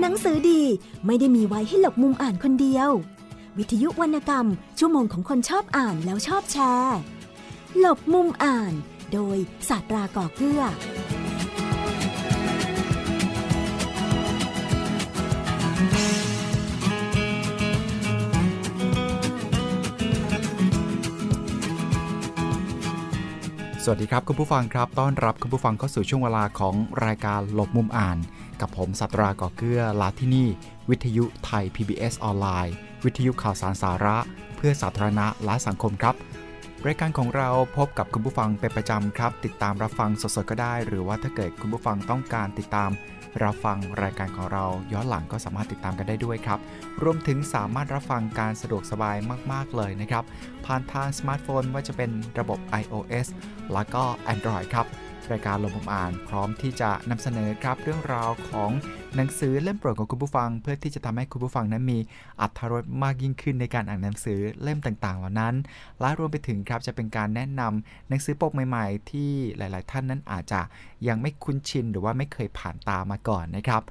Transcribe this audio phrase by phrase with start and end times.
[0.00, 0.62] หนังสือดี
[1.06, 2.90] ไม่ได้มีไว้ให้หลบมุมอ่านคนเดียว
[3.58, 4.46] วิทยุวรรณกรรม
[4.78, 6.98] ชั่วโมงของคนชอบอ่านแล้วชอบแชร์
[7.78, 8.72] หลบมุมอ่าน
[9.12, 9.36] โดย
[9.68, 10.62] ศาสตราก่อเกื้อ
[23.86, 26.74] สวัสดีครับ คุณผู้ฟังครับ ต้อนรับคุณผู้ฟังเข้าสู่ช่วงเวลาของ
[27.06, 28.18] รายการหลบมุมอ่าน
[28.60, 30.48] กับผมสัตราก่อเกื้อลาที่นี่
[30.90, 34.16] วิทยุไทย PBS ออนไลน์ วิทยุข่าวสารสาระ
[34.56, 36.14] เพื่อสาธารณะและสังคมครับ
[36.86, 42.90] รายการของเราพบกับคุณผู้ฟังเป็นประจำครับ ติดตามรับฟังสดๆก็ได้ หรือว่าถ้าเกิดคุณผู้ฟังต้องการติดตาม
[43.44, 46.58] รับฟังรายการของเราย้อนหลังก็สามารถติดตามกันได้ด้วยครับ
[47.02, 49.16] รวมถึงสามารถรับฟังกันสะดวกสบาย
[49.52, 50.24] มาก ๆ เลยนะครับ
[50.66, 53.26] ผ่านทางสมาร์ทโฟนว่าจะเป็นระบบ iOS
[53.72, 54.02] แล้วก็
[54.32, 54.86] Android ครับ
[55.32, 58.70] รายการลงมุมอ่านพร้อมที่จะนำเสนอครับเรื่องราวของ
[59.16, 61.98] หนังสือเล่มโปรดของคุณผู้ฟัง เพื่อที่จะทำให้คุณผู้ฟังนั้นมี
[62.40, 65.54] อัธรสมากยิ่งขึ้นในการอ่านหนังสือเล่มต่างๆ เหล่านั้น
[66.00, 70.60] และรวมไปถึงครับจะเป็นการแนะนำหนังสือปกใหม่ ๆ ที่หลาย ๆ ท่านนั้นอาจจะ
[71.08, 73.82] ยังไม่คุ้นชินหรือว่าไม่เคยผ่านตามาก่อนนะครับ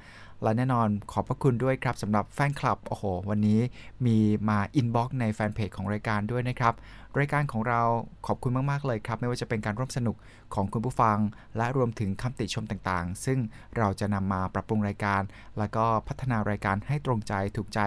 [0.44, 3.60] และแน่นอนขอบพระคุณด้วยครับสำหรับแฟนคลับ โอ้โห วันนี้
[4.06, 6.74] มีมา inbox ในแฟนเพจของรายการด้วยนะครับ
[7.18, 7.80] รายการของเรา
[8.26, 10.16] ขอบคุณมาก ๆ เลยครับ ไม่ว่าจะเป็นการร่วมสนุก
[10.54, 11.18] ของคุณผู้ฟัง
[11.56, 13.38] และรวมถึงคำติชมต่างๆ ซึ่ง
[13.76, 15.22] เราจะนำมาปรับปรุงรายการ
[15.58, 17.80] แล้วก็พัฒนารายการให้ตรงใจถูกใจ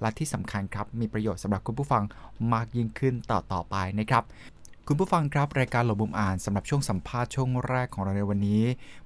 [0.00, 2.02] และที่สำคัญครับ มีประโยชน์สำหรับคุณผู้ฟัง
[2.52, 4.24] มากยิ่งขึ้นต่อๆไปนะครับ
[4.88, 8.62] คุณผู้ฟังครับ รายการหลบมุมอ่านสำหรับช่วงสัมภาษณ์ช่วงแรกของเราในวันนี้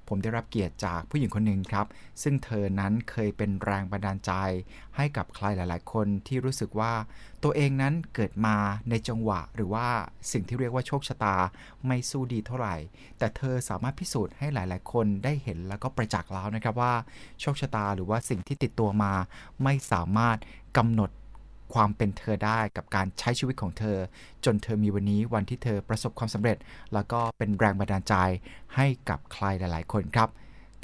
[0.07, 1.85] ผมได้รับเกียรติจากผู้หญิงคนหนึ่งครับ
[2.21, 4.31] ซึ่งเธอนั้นเคยเป็นแรงบันดาลใจ
[4.97, 6.93] ให้กับใครหลาย ๆ คนที่รู้สึกว่า
[7.43, 8.55] ตัวเองนั้นเกิดมา
[8.89, 9.87] ในจังหวะ หรือว่า
[10.31, 11.35] สิ่งที่เรียกว่าโชคชะตา
[11.87, 12.75] ไม่สู้ดีเท่าไหร่
[13.17, 16.93] แต่เธอสามารถพิสูจน์ให้หลาย ๆ คนได้เห็นแล้วก็ประจักษ์แล้วนะครับว่า
[17.41, 19.13] โชคชะตาหรือว่าสิ่งที่ติดตัวมา
[19.63, 20.37] ไม่สามารถ
[20.77, 21.09] กำหนด
[21.73, 23.97] ความเป็นเธอได้กับการใช้ชีวิตของเธอ
[24.45, 26.57] จนเธอมีวันนี้วันที่เธอประสบความสำเร็จ
[26.93, 28.15] แล้วก็เป็นแรงบันดาลใจ
[28.75, 30.29] ให้กับใครหลาย ๆ คนครับ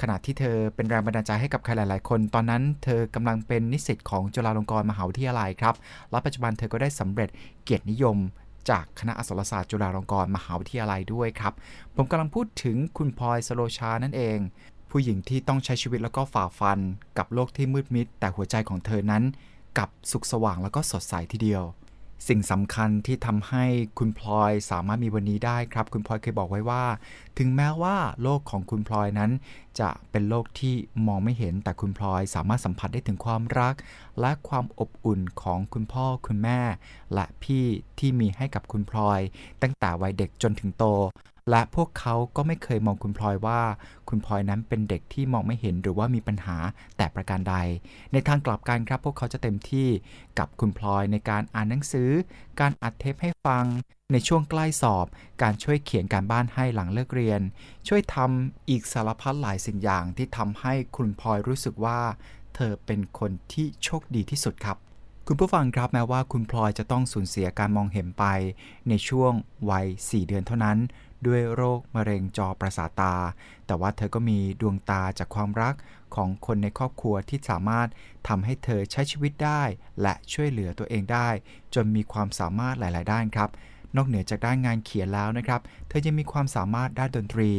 [0.02, 5.76] ขณะที่เธอเป็นแรงบันดาลใจให้กับใครหลาย ๆ คน ตอนนั้นเธอกำลังเป็นนิสิตของจุฬาลงกรณ์มหาวิทยาลัยครับ
[6.12, 7.30] และปัจจุบันเธอก็ได้สำเร็จ
[7.64, 8.18] เกียรตินิยม
[8.70, 11.54] จากคณะอักษรศาสตร์จุฬาลงกรณ์มหาวิทยาลัยด้วยครับ
[11.96, 14.40] ผมกำลังพูดถึงคุณพลอยสโลชานั่นเอง
[14.92, 16.80] ผู้หญิงที่ต้องใช้ชีวิตแล้วก็ฝ่าฟัน
[17.18, 19.24] กับโลกที่มืดมิด แต่หัวใจของเธอนั้น
[19.78, 21.64] กับสุขสว่างแล้วก็สดใสทีเดียว
[22.28, 23.66] สิ่งสำคัญที่ทำให้
[24.00, 26.84] คุณพลอยสามารถมีวันนี้ได้ครับ คุณพลอยเคยบอกไว้ว่า
[27.38, 29.32] ถึงแม้ว่าโลกของคุณพลอยนั้น
[29.80, 30.76] จะเป็นโลกที่
[31.08, 33.76] มองไม่เห็นแต่คุณพลอยสามารถสัมผัสได้ถึงความรัก
[34.20, 36.60] และความอบอุ่นของคุณพ่อคุณแม่
[37.14, 37.66] และพี่
[38.00, 39.20] ที่มีให้กับคุณพลอย
[39.62, 40.86] ตั้งแต่วัยเด็กจนถึงโต
[41.50, 43.62] และพวกเขาก็ไม่เคยมองคุณพลอยว่า
[44.10, 46.58] คุณพลอยนั้นเป็นเด็กที่มองไม่เห็นหรือว่ามีปัญหา
[46.98, 47.56] แต่ประการใด
[48.12, 49.88] ในทางกลับกันครับ พวกเขาจะเต็มที่
[50.40, 52.10] กับคุณพลอยในการอ่านหนังสือ
[52.60, 53.66] การอัดเทปให้ฟัง
[54.14, 55.06] ในช่วงใกล้สอบ
[55.42, 57.42] การช่วยเขียนการบ้านให้หลังเลิกเรียน
[57.88, 62.00] ช่วยทำอีกสารพัดหลายสิ่งอย่างที่ทำให้คุณพลอยรู้สึกว่า
[62.56, 64.78] เธอเป็นคนที่โชคดีที่สุดครับ
[65.28, 68.26] คุณผู้ฟังครับแม้ว่าคุณพลอยจะต้องสูญเสียการมองเห็นไป
[68.90, 69.34] ในช่วง
[69.70, 70.78] วัย 4 เดือนเท่านั้น
[71.28, 73.16] ด้วยโรคมะเร็งจอประสาตา
[73.68, 75.76] แต่ว่าเธอก็มีดวงตาจากความรัก
[76.16, 77.88] ของคนในครอบครัวที่สามารถ
[78.28, 79.64] ทำให้เธอใช้ชีวิตได้
[80.02, 81.30] และช่วยเหลือตัวเองได้
[81.76, 83.52] จนมีความสามารถหลาย ๆ ด้านครับ
[83.98, 87.52] นอกเหนือจากด้านงานเขียนแล้วนะครับ เธอยังมีความสามารถด้านดนตรี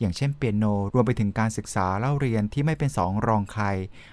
[0.00, 3.64] อย่างเช่นเปียโน รวมไปถึงการศึกษาเล่าเรียนที่ไม่เป็นสองรองใคร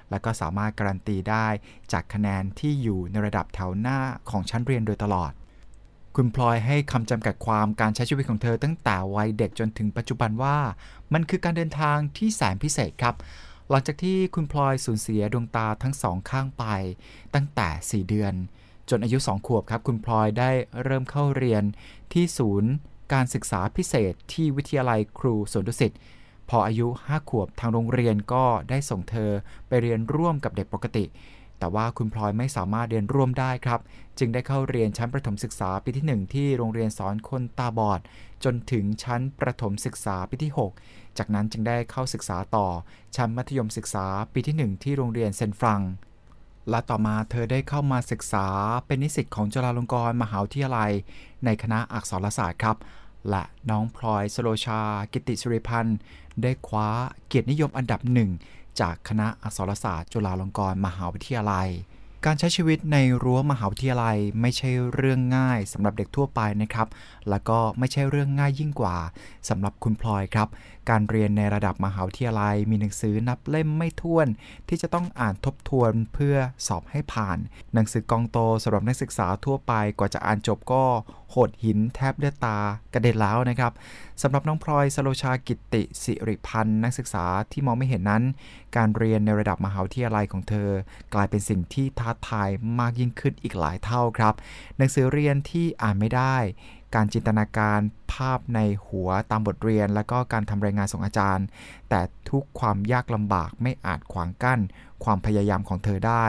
[0.09, 1.47] และก็สามารถการันตีได้
[1.91, 3.99] จากคะแนนที่อยู่ในระดับแถวหน้า
[4.29, 5.31] ของชั้นเรียนโดยตลอด
[6.15, 10.57] คุณพลอยให้คำจำกัดความการใช้ชีวิตของเธอตั้งแต่วัยเด็กจนถึงปัจจุบันว่า
[11.13, 13.15] มันคือการเดินทางที่แสนพิเศษครับ
[13.69, 16.63] หลังจากที่คุณพลอยสูญเสียดวงตาทั้งสองข้างไป
[17.33, 18.33] ตั้งแต่ 4 เดือน
[18.91, 20.52] จนอายุ 2 ขวบครับ คุณพลอยได้
[20.84, 21.63] เริ่มเข้าเรียน
[22.13, 22.72] ที่ศูนย์
[23.13, 25.94] การศึกษาพิเศษที่วิทยาลัยครูสวนดุสิต
[26.50, 29.32] พออายุ 5 ขวบทางโรงเรียนก็ได้ส่งเธอ
[29.67, 31.05] ไปเรียนร่วมกับเด็กปกติ
[31.59, 33.79] แต่ว่าคุณพลอยไม่สามารถเรียนร่วมได้ครับ
[34.20, 37.99] จึงได้เข้าเรียนชั้นประถมศึกษาปีที่ 1 ที่โรงเรียนสอนคนตาบอด
[38.44, 40.52] จนถึงชั้นประถมศึกษาปีที่
[40.84, 42.67] 6 จากนั้นจึงได้เข้าศึกษาต่อ
[43.16, 45.82] ชั้นมัธยมศึกษาปีที่ 1 ที่โรงเรียนเซนฟรัง
[46.69, 48.47] และต่อมาเธอได้เข้ามาศึกษา
[48.85, 50.91] เป็นนิสิตของจุฬาลงกรณ์มหาวิทยาลัย
[51.46, 52.78] ในคณะอักษรศาสตร์ครับ
[53.29, 54.81] และน้องพลอยสโลชา
[55.13, 55.97] กิติสุริพันธ์
[56.41, 56.87] ได้คว้า
[57.28, 58.29] เกียรตินิยมอันดับหนึ่ง
[58.79, 61.69] จากคณะอักษรศาสตร์ จุฬาลงกรณ์มหาวิทยาลัย
[62.28, 66.88] การใช้ชีวิตในรั้วมหาวิทยาลัยไม่ใช่เรื่องง่ายสำหรับเด็กทั่วไปนะครับ
[67.29, 68.97] แล้วก็ไม่ใช่เรื่องง่ายยิ่งกว่า
[69.50, 70.47] สำหรับคุณพลอยครับ
[70.90, 74.28] การเรียนในระดับมหาวิทยาลัย มีหนังสือนับเล่มไม่ถ้วน
[74.68, 76.35] ที่จะต้องอ่านทบทวนเพื่อ
[76.68, 77.38] สอบให้ผ่าน
[77.73, 80.84] หนังสือกองโตสำหรับนักศึกษาทั่วไปกว่าจะอ่านจบก็
[81.31, 82.57] โหดหินแทบเลือดตา
[82.93, 83.72] กระเด็นแล้วนะครับ
[84.22, 88.23] สำหรับน้องพลอยสโลชากิติสิริพันธ์นักศึกษาที่มองไม่เห็นนั้น
[88.75, 90.69] การเรียนในระดับมหาวิทยาลัยของเธอ
[91.13, 92.49] กลายเป็นสิ่งที่ท้าทาย
[92.79, 94.33] มากยิ่งขึ้นอีกหลายเท่าครับ
[94.78, 96.35] หนังสือเรียนที่อ่านไม่ได้
[96.95, 97.79] การจินตนาการ
[98.13, 101.45] ภาพในหัวตามบทเรียน และก็การทำรายงานส่งอาจารย์
[101.89, 104.59] แต่ทุกความยากลำบากไม่อาจขวางกั้น
[105.03, 106.27] ความพยายามของเธอได้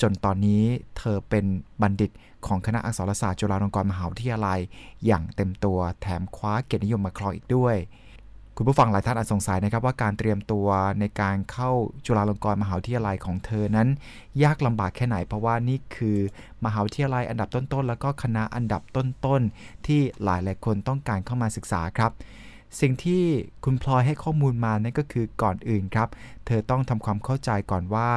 [0.00, 0.64] จนตอนนี้
[0.98, 1.44] เธอเป็น
[1.82, 2.10] บัณฑิต
[2.46, 4.60] ของคณะอักษรศาสตร์จุฬาลงกรณ์มหาวิทยาลัย
[5.06, 7.76] อย่างเต็มตัวแถมคว้าเกียรตินิยมมาครองอีกด้วย
[8.56, 10.66] คุณผู้ฟังหลายท่านอาจสงสัยนะครับว่าการเตรียมตัว
[11.00, 11.70] ในการเข้า
[12.06, 13.88] จุฬาลงกรณ์มหาวิทยาลัยของเธอนั้น
[14.42, 16.18] ยากลำบากแค่ไหนเพราะว่านี่คือ
[16.64, 22.10] มหาวิทยาลัยอันดับต้นๆแล้วก็คณะอันดับต้นๆที่หลายหลายคนต้องการเข้ามาศึกษาครับ
[22.80, 23.24] สิ่งที่
[23.64, 26.08] คุณพลอยให้ข้อมูลมานั่นก็คือก่อนอื่นครับ
[26.46, 28.10] เธอต้องทำความเข้าใจก่อนว่า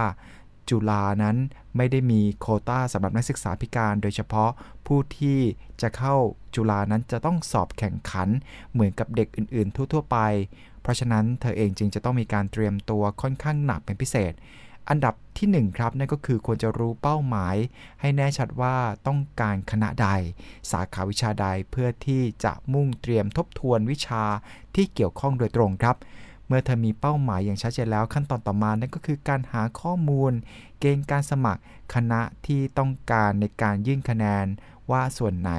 [0.70, 1.38] จุฬานั้น
[1.78, 4.52] ไม่ได้มีโคต้าสำหรับนักศึกษาพิการ โดยเฉพาะ
[4.88, 5.40] ผู้ที่
[5.82, 6.16] จะเข้า
[6.56, 8.30] จุฬานั้นจะต้องสอบแข่งขัน
[8.72, 10.18] เหมือนกับเด็กอื่นๆ ทั่วๆไป
[10.82, 14.34] เพราะฉะนั้นเธอเองจึงจะต้องมีการเตรียมตัวค่อนข้างหนักเป็นพิเศษ
[14.90, 17.56] อันดับที่ 1 ครับนั่นก็คือควรจะรู้เป้าหมาย
[18.02, 18.76] ให้แน่ชัดว่า
[19.08, 20.08] ต้องการคณะใด
[20.72, 24.24] สาขาวิชาใดเพื่อที่จะมุ่งเตรียมทบทวนวิชา
[24.76, 25.96] ที่เกี่ยวข้องโดยตรงครับ
[26.52, 30.32] มื่อเธอมีเป้าหมายอย่างชัดเจนแล้วขั้นตอนต่อมานั่นก็คือการหาข้อมูล
[30.80, 31.62] เกณฑ์การสมัคร
[31.94, 34.46] คณะที่ต้องการในการยื่นคะแนน
[34.92, 35.52] ว่าส่วนไหน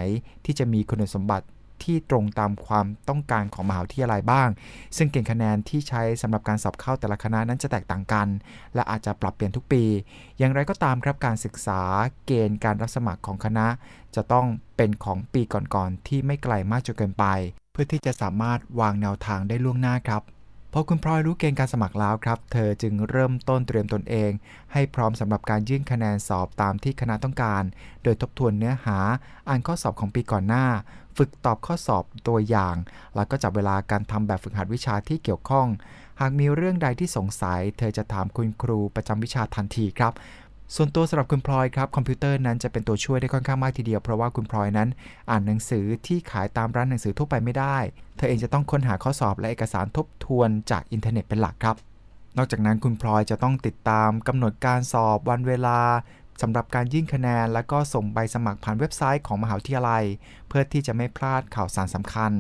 [0.45, 1.47] ที่จะมีคุณสมบัติ
[1.83, 4.49] ที่ตรงตามความต้องการของมหาวิทยาลัยบ้าง
[4.97, 8.29] ซึ่งเกณฑ์คะแนนที่ใช้สำหรับการสอบเข้าแต่ละคณะนั้นจะแตกต่างกัน
[8.75, 9.85] และอาจจะปรับเปลี่ยนทุกปี
[10.39, 11.81] อย่างไรก็ตามครับการศึกษา
[12.27, 13.67] เกณฑ์การรับสมัครของคณะ
[14.15, 14.47] จะต้อง
[14.77, 17.25] เป็นของปีก่อนๆที่ไม่ไกลมากจนเกินไป
[17.73, 20.23] เพื่อที่จะสามารถวางแนวทางได้ล่วงหน้าครับ
[20.75, 24.31] พอคุณพลอยรู้เกณฑ์การสมัครแล้วครับ เธอจึงเริ่มต้นเตรียมตนเอง
[24.73, 27.63] ให้พร้อมสำหรับการยื่นคะแนนสอบตามที่คณะต้องการ
[28.03, 28.99] โดยทบทวนเนื้อหา
[29.49, 30.67] อ่านข้อสอบของปีก่อนหน้า
[31.17, 32.77] ฝึกตอบข้อสอบตัวอย่าง
[33.15, 35.67] แล้วก็จับเวลาการทำแบบฝึกหัดวิชาที่เกี่ยวข้อง
[36.21, 40.13] หากมีเรื่องใดที่สงสัย เธอจะถามคุณครูประจำวิชาทันทีครับ
[40.77, 44.89] ส่วนตัวสำหรับคุณพลอยครับคอมพิวเตอร์นั้นจะเป็นตัวช่วยได้ค่อนข้างมากทีเดียวเพราะว่าคุณพลอยนั้น
[45.31, 47.77] อ่านหนังสือที่ขายตามร้านหนังสือทั่วไปไม่ได้
[48.17, 51.77] เธอเองจะต้องค้นหาข้อสอบและเอกสารทบทวนจากอินเทอร์เน็ตเป็นหลักครับ
[52.37, 55.81] นอกจากนั้นคุณพลอยจะต้องติดตามกำหนดการสอบวันเวลา
[56.43, 60.05] สำหรับการยื่นคะแนน และก็ส่งใบสมัครผ่านเว็บไซต์ของมหาวิทยาลัย
[60.49, 62.33] เพื่อที่จะไม่พลาดข่าวสารสำคัญ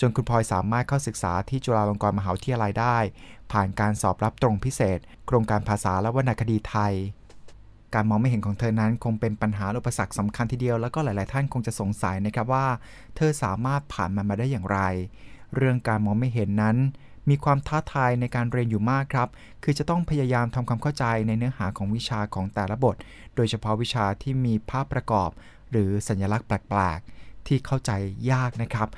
[0.00, 2.98] จนคุณพลอยสามารถเข้าศึกษาที่จุฬาลงกรณ์มหาวิทยาลัยได้
[3.52, 6.94] ผ่านการสอบรับตรงพิเศษ โครงการภาษาและวรรณคดีไทย
[7.94, 12.66] การมองไม่เห็นของเธอนั้นคงเป็นปัญหาอุปสรรคสำคัญทีเดียว แล้วก็หลาย ๆ ท่านคงจะสงสัยนะครับว่า
[13.16, 14.78] เธอสามารถผ่านมันมาได้อย่างไร
[15.56, 16.76] เรื่องการมองไม่เห็นนั้น
[17.28, 19.28] มีความท้าทายในการเรียนอยู่มากครับ
[19.62, 22.96] คือจะต้องพยายามทำความเข้าใจในเนื้อหาของวิชาของแต่ละบท
[23.36, 25.30] โดยเฉพาะวิชาที่มีภาพประกอบ
[25.70, 27.90] หรือสัญลักษณ์แปลก ๆ ที่เข้าใจ
[28.32, 28.88] ยากนะครับ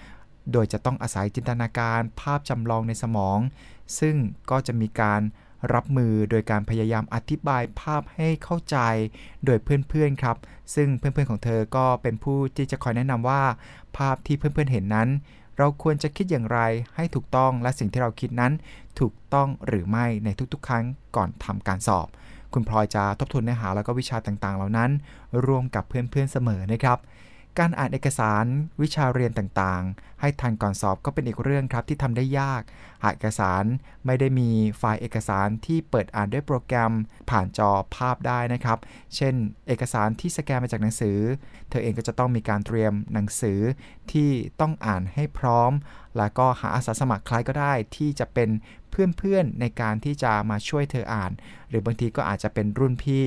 [0.52, 3.38] โดยจะต้องอาศัยจินตนาการ ภาพจำลองในสมอง
[3.98, 4.16] ซึ่ง
[4.50, 5.20] ก็จะมีการ
[5.74, 8.76] รับมือโดยการพยายามอธิบายภาพให้เข้าใจ
[9.44, 10.36] โดยเพื่อนๆครับ
[10.74, 13.42] ซึ่งเพื่อนๆของเธอก็เป็นผู้ที่จะคอยแนะนำว่า
[13.96, 15.08] ภาพที่เพื่อนๆเห็นนั้น
[15.58, 16.58] เราควรจะคิดอย่างไร
[16.96, 18.52] ให้ถูกต้องและสิ่งที่เราคิดนั้น
[19.00, 20.84] ถูกต้องหรือไม่ในทุกๆ ครั้ง
[21.16, 22.06] ก่อนทำการสอบ
[22.52, 24.90] คุณพลอยจะทบทวนเนื้อหาแล้วก็วิชาต่างๆ เหล่านั้น
[25.46, 26.98] ร่วมกับเพื่อนๆเสมอนะครับ
[27.58, 28.44] การอ่านเอกสาร
[28.82, 32.62] วิชาเรียนต่างๆ ให้ทันก่อนสอบก็เป็นอีกเรื่องครับที่ทำได้ยาก
[33.04, 33.64] หากเอกสาร
[34.06, 36.92] ไม่ได้มีไฟล์เอกสารที่เปิดอ่านด้วยโปรแกรม
[37.30, 38.78] ผ่านจอภาพได้นะครับ
[39.16, 39.34] เช่น
[39.68, 41.18] เอกสารที่สแกนมาจากหนังสือ
[41.70, 43.60] เธอเองก็จะต้องมีการเตรียมหนังสือ
[44.12, 44.30] ที่
[44.60, 45.72] ต้องอ่านให้พร้อม
[46.16, 48.50] แล้วก็หาอาสาสมัครใครก็ได้ที่จะเป็น
[48.90, 51.32] เพื่อนๆในการที่จะมาช่วยเธออ่าน
[51.68, 53.26] หรือบางทีก็อาจจะเป็นรุ่นพี่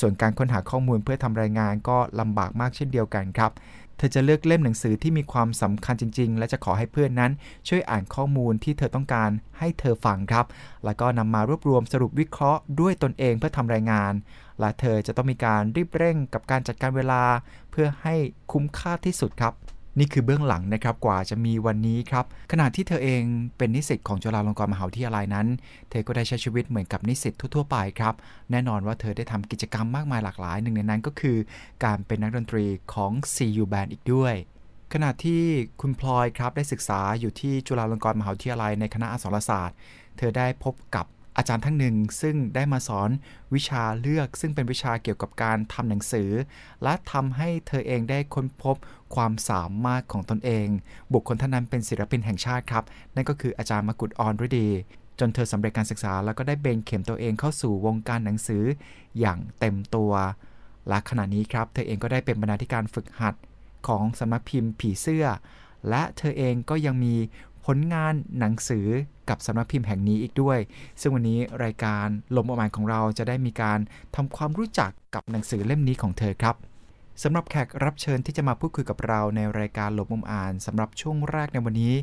[0.00, 3.52] ส่วนการค้นหาข้อมูลเพื่อทำรายงานก็ลำบากมากเช่นเดียวกันครับ
[3.98, 7.32] เธอจะเลือกเล่มหนังสือที่มีความสำคัญจริง ๆ และจะขอให้เพื่อนนั้น
[7.68, 10.46] ช่วยอ่านข้อมูลที่เธอต้องการให้เธอฟังครับ
[10.84, 14.12] แล้วก็นำมารวบรวมสรุปวิเคราะห์ด้วยตนเองเพื่อทำรายงาน
[14.60, 17.22] และเธอจะต้องมีการรีบเร่งกับการจัดการเวลา
[17.70, 18.14] เพื่อให้
[18.52, 19.54] คุ้มค่าที่สุดครับ
[19.98, 23.22] นี่คือเบื้องหลังนะครับกว่าจะมีวันนี้ครับขณะที่เธอเอง
[23.58, 25.46] เป็นนิสิตของจุฬาลงกรณ์มหาวิทยาลัยนั้น
[25.90, 28.14] เธอก็ได้ใช้ชีวิตเหมือนกับนิสิตทั่วๆไปครับ
[28.50, 31.36] แน่นอนว่าเธอได้ทำกิจกรรมมากมายหลากหลาย หนึ่งในนั้นก็คือ
[31.84, 34.34] การเป็นนักดนตรีของ CU Band อีกด้วย
[34.92, 35.42] ขณะที่
[35.80, 39.76] คุณพลอยครับได้ศึกษาอยู่ที่จุฬาลงกรณ์มหาวิทยาลัยในคณะอักษรศาสตร์
[40.18, 43.10] เธอได้พบกับ อาจารย์ท่านหนึ่งซึ่งได้มาสอน
[43.54, 46.30] วิชาเลือก ซึ่งเป็นวิชาเกี่ยวกับการทำหนังสือ
[46.82, 48.76] และทำให้เธอเองได้ค้นพบ
[49.14, 50.66] ความสามารถของตนเอง
[51.12, 54.68] บุคคลท่านนั้นเป็นศิลปินแห่งชาติครับ นั่นก็คืออาจารย์มกุฎออนฤดี
[55.18, 58.64] จนเธอสำเร็จการศึกษา แล้วก็ได้เบนเข็มตัวเองเข้าสู่วงการหนังสือ
[59.20, 60.12] อย่างเต็มตัว
[60.88, 63.34] และขณะนี้ครับเธอเองก็ได้เป็นบรรณาธิการฝึกหัด
[63.88, 65.26] ของสำนักพิมพ์ผีเสื้อ
[65.88, 67.14] และเธอเองก็ยังมี
[67.66, 68.86] ผลงานหนังสือ
[69.28, 70.58] กับสำนักพิมพ์แห่งนี้อีกด้วย
[71.00, 72.06] ซึ่งวันนี้รายการ
[72.36, 73.78] ลมอมานของเราจะได้มีการ
[74.16, 76.56] ทำความรู้จักกับหนังสือเล่มนี้ของเธอครับ
[77.22, 81.94] สำหรับแขกรับเชิญที่จะมาพูดคุยกับเราในรายการหลบมุมอ่านสำหรับช่วงแรกในวันนี้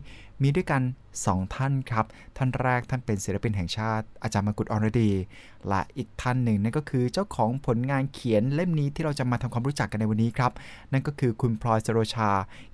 [0.41, 0.81] มีด้วยกัน
[1.17, 2.05] 2 ท่านครับ
[2.37, 5.11] ท่านแรกท่านเป็นศิลปินแห่งชาติ อาจารย์มกุฎอรดี
[5.67, 10.51] และอีกท่านหนึ่งนั่นก็คือเจ้าของผลงานเขียนเล่มนี้ที่เราจะมาทำความรู้จักกันในวันนี้ครับ
[10.91, 12.29] นั่นก็คือคุณพลอยสโรชา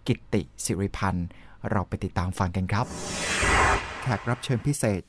[0.07, 1.27] กิตติสิริพันธ์
[1.71, 2.85] เราไปติดตามฟังกันครับ
[4.01, 5.01] แขกรับเชิญพิเศษ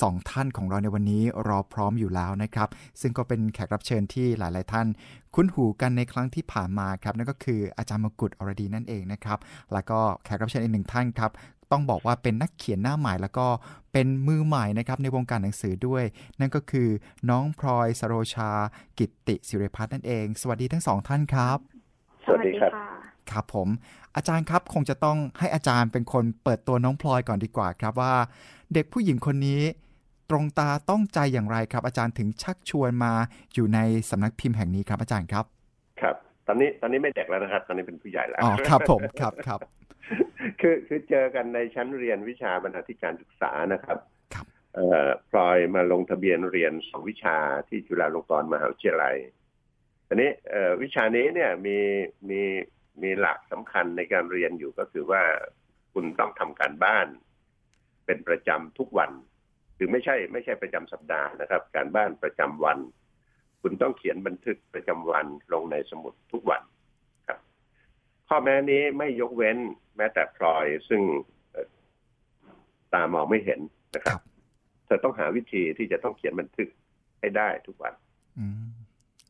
[0.00, 2.68] สองท่านของเราในวันนี้รอพร้อมอยู่แล้วนะครับ
[3.00, 4.86] ซึ่งก็เป็นแขกรับเชิญที่หลาย ๆ ท่าน
[5.34, 9.38] คุ้นหูกันในครั้งที่ผ่านมาครับ นั่นก็คืออาจารย์มกุฎอรดีนั่นเองนะครับ
[9.72, 11.30] แล้วก็แขกรับเชิญอีกหนึ่งท่านครับ
[11.72, 13.46] ต้องบอกว่าเป็นนักเขียนหน้าใหม่แล้วก็
[13.92, 16.04] เป็นมือใหม่นะครับในวงการหนังสือด้วย
[16.40, 16.88] นั่นก็คือ
[17.30, 18.50] น้องพลอยสโรชา
[18.98, 21.58] กิตติสิริพัฒน์นั่นเอง สวัสดีทั้งสองท่านครับ
[22.26, 22.72] สวัสดีครับ
[23.32, 23.68] ครับผม
[24.16, 28.14] อาจารย์ครับคงจะต้องให้อาจารย์เป็นคนเปิดตัวน้องพลอยก่อนดีกว่าครับว่า
[28.74, 29.62] เด็กผู้หญิงคนนี้
[30.30, 33.12] ตรงตาต้องใจอย่างไรครับ อาจารย์ถึงชักชวนมา
[33.54, 33.78] อยู่ใน
[34.10, 35.44] สำนักพิมพ์แห่งนี้ครับอาจารย์ครับ
[36.00, 36.16] ครับ
[36.46, 39.60] ตอนนี้ตอนนี้ไม่เด็กแล้วนะครับ ตอนนี้เป็นผู้ใหญ่แล้วอ๋อครับผมครับครับ
[40.60, 43.98] คือคือเจอกันในชั้นเรียนวิชาบรรณาธิการศึกษานะครับ
[44.34, 47.36] ครับเอ่อพลอยมาลงทะเบียนเรียนสองวิชา
[47.68, 49.16] ที่จุฬาลงกรณ์มหาวิทยาลัย
[50.08, 51.78] อันนี้เอ่อวิชานี้เนี่ยมี
[52.30, 52.42] มี
[53.02, 55.22] มีหลักสำคัญในการเรียนอยู่ก็คือว่า
[55.92, 57.06] คุณต้องทำการบ้าน
[58.06, 59.10] เป็นประจำทุกวัน
[59.74, 62.78] หรือไม่ใช่ ไม่ใช่ประจำสัปดาห์นะครับ การบ้านประจำวัน
[63.62, 66.62] คุณต้องเขียนบันทึกประจำวันลงในสมุดทุกวัน
[67.28, 67.40] ครับ
[68.28, 69.58] ข้อแม้นี้ไม่ยกเว้น
[69.96, 71.02] แม้แต่พลอยซึ่ง
[72.94, 73.60] ตามองไม่เห็น
[73.94, 74.18] นะครับ
[74.86, 76.68] เธอต้องหาวิธีที่จะต้องเขียนบันทึก
[77.20, 77.94] ให้ได้ทุกวัน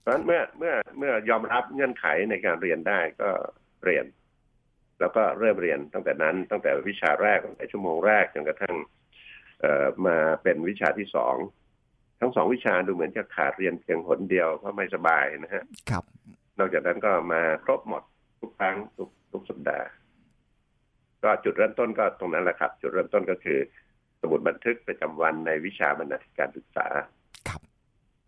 [0.01, 3.31] เพราะฉะนั้นเมื่อเมื่อเมื่อยอมรับเงื่อนไขในการเรียนได้ก็
[3.85, 4.07] เรียน
[5.01, 8.75] แล้วก็เริ่มเรียนตั้งแต่นั้นตั้งแต่วิชาแรกตั้งแต่ชั่วโมงแรกจนกระทั่ง
[10.07, 11.37] มาเป็นวิชาที่สอง
[12.21, 16.05] ทั้งสองวิชาดูเหมือนจะขาดเรียนเพียงหนเดียวเพราะไม่สบายนะฮะครับ
[16.59, 18.03] นอกจากนั้นก็มาครบหมด
[18.41, 19.87] ทุกครั้งทุกทุกสัปดาห์
[21.23, 23.59] ก็จุดเริ่มต้นก็ตรงนั้นแหละครับ จุดเริ่มต้นก็คือ
[24.21, 26.87] สมุดบันทึกประจำวันในวิชาบรรณาธิการศึกษา
[27.49, 27.61] ครับ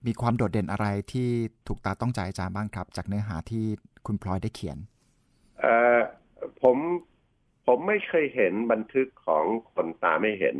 [0.06, 1.28] มีความโดดเด่นอะไรที่
[1.66, 3.64] ถูกตาต้องใจอาจารย์บ้างครับ จากเนื้อหาที่
[4.06, 4.99] คุณพลอยได้เขียนเอ่อ
[6.62, 6.76] ผม
[7.66, 10.56] ผมไม่เคยเห็นบันทึกของคนตาไม่เห็น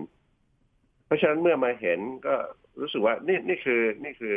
[1.04, 2.34] เพราะฉะนั้นเมื่อมาเห็นก็
[2.80, 4.36] รู้สึกว่านี่นี่คือนี่คือ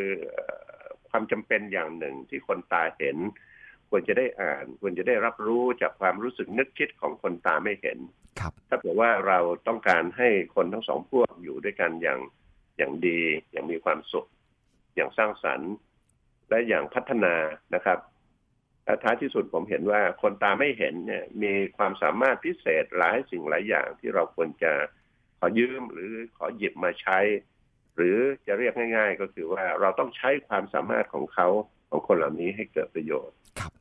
[1.10, 3.18] ความจำเป็นอย่างหนึ่งที่คนตาเห็น
[3.90, 7.98] ควรจะได้อ่านควรจะได้รับรู้จากความรู้สึกนึกคิดของคนตาไม่เห็น
[8.40, 12.20] ครับ ถ้าเกิดว่าเราต้องการให้คนทั้งสองพวกอยู่ด้วยกันอย่าง
[12.78, 13.20] อย่างดี
[13.52, 14.28] อย่างมีความสุข
[14.96, 15.72] อย่างสร้างสรรค์
[16.50, 17.34] และอย่างพัฒนา
[17.76, 18.00] นะครับ
[19.04, 24.72] ท้ายที่สุดผมเห็นว่าคนตาไม่เห็นเนี่ยมีความสามารถพิเศษหลายสิ่งหลายอย่างที่เราควรจะ
[25.40, 27.20] ขอยืมหรือขอหยิบมาใช้
[27.96, 31.48] หรือจะเรียกง่าย ๆ ก็คือว่าเราต้องใช้ความสามารถของเขา
[31.90, 33.72] ของคนเหล่านี้ให้เกิดประโยชน์ครับ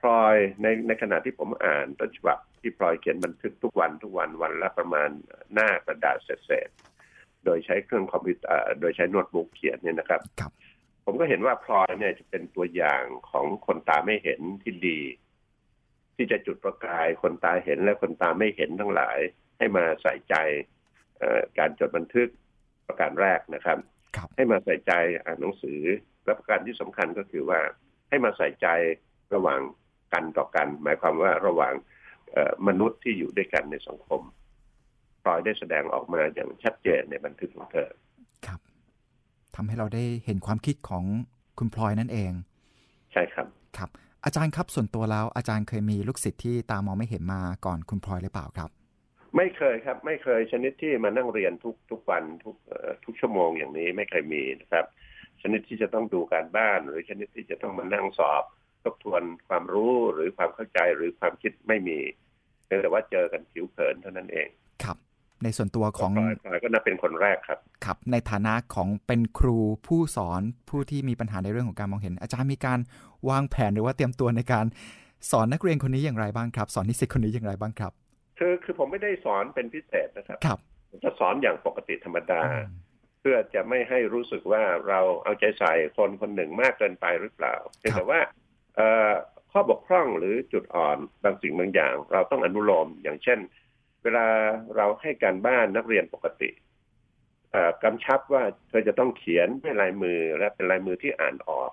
[0.00, 5.10] พลอยในในขณะที่ผมอ่านต้นฉบับที่พลอยเขียนบันทึกทุกวันทุกวันวันละประมาณ
[5.54, 6.68] หน้ากระดาษเศษ
[7.44, 10.52] โดยใช้เครื่องคอมพิวเตอร์โดยใช้โน้ตบุ๊กเขียนเนี่ยนะครับครับ
[11.04, 15.00] ผมก็เห็นว่าพลอยเนี่ยจะเป็นตัวอย่างของคนตาไม่เห็นที่ดี
[16.16, 19.18] ที่จะจุดประกายคนตาเห็นและคนตาไม่เห็นทั้งหลาย
[19.58, 20.34] ให้มาใส่ใจ
[21.58, 22.28] การจดบันทึก
[22.86, 23.78] ประการแรกนะครับ
[24.36, 24.92] ให้มาใส่ใจ
[25.24, 25.80] อ่านหนังสือ
[26.24, 27.60] และประการที่สำคัญก็คือว่า
[28.08, 28.68] ให้มาใส่ใจ
[29.34, 29.60] ระหว่าง
[30.12, 31.74] กันต่อกัน หมายความว่าระหว่าง
[32.66, 34.22] มนุษย์ที่อยู่ด้วยกันในสังคม
[35.22, 38.09] พลอยได้แสดงออกมาอย่างชัดเจนในบันทึกของเธอครับ
[39.56, 41.04] ทำให้เราได้เห็นความคิดของ
[41.58, 42.32] คุณพลอยนั่นเอง
[43.12, 43.90] ใช่ครับครับ
[44.24, 48.70] อาจารย์ครับส่วนตัวแล้วอาจารย์เคยมีลูกศิษย์ที่ตามองไม่เห็นมาก่อนคุณพลอยหรือเปล่าครับ
[49.36, 52.56] ไม่เคยครับ ไม่เคยชนิดที่มานั่งเรียนทุกทุกวันทุก
[53.04, 54.84] ทุกชั่วโมงอย่างนี้ไม่เคยมีนะครับ
[55.42, 58.44] ชนิดที่จะต้องดูการบ้าน หรือชนิดที่จะต้องมานั่งสอบ
[58.84, 61.98] ทบทวนความรู้หรือความเข้าใจหรือความคิดไม่มี
[62.66, 64.48] แต่ว่าเจอกันผิวเผินเท่านั้นเอง
[64.84, 64.96] ครับ
[65.44, 72.78] ในส่วนตัวของพลอยก็นับเป็นคนแรกครับครับ ในฐานะของเป็นครูผู้สอนผู้ที่มีปัญหาในเรื่องของการมองเห็น อาจารย์มีการ
[73.28, 74.66] วางแผนหรือว่าเตรียมตัวในการ
[75.30, 77.92] สอนนักเรียนคนนี้อย่างไรบ้างครับ สอนนิสิตคนนี้อย่างไรบ้างครับ
[78.38, 80.58] คือคือผมไม่ได้สอนเป็นพิเศษนะครับครับ
[81.04, 82.40] จะสอนอย่างปกติธรรมดา
[83.20, 88.20] เพื่อจะไม่ให้รู้สึกว่าเราเอาใจใส่คนคนหนึ่งมากเกินไปหรือเปล่าเพียงแต่ว่า
[89.52, 93.38] ข้อบกพร่องหรือจุดอ่อนบางสิ่งบางอย่าง เราต้องอนุโลมอย่างเช่น
[94.02, 94.26] เวลา
[94.76, 96.50] เราให้การบ้านนักเรียนปกติ
[97.82, 101.70] กำชับว่าเธอจะต้องเขียนเป็นลายมือและเป็นลายมือที่อ่านออก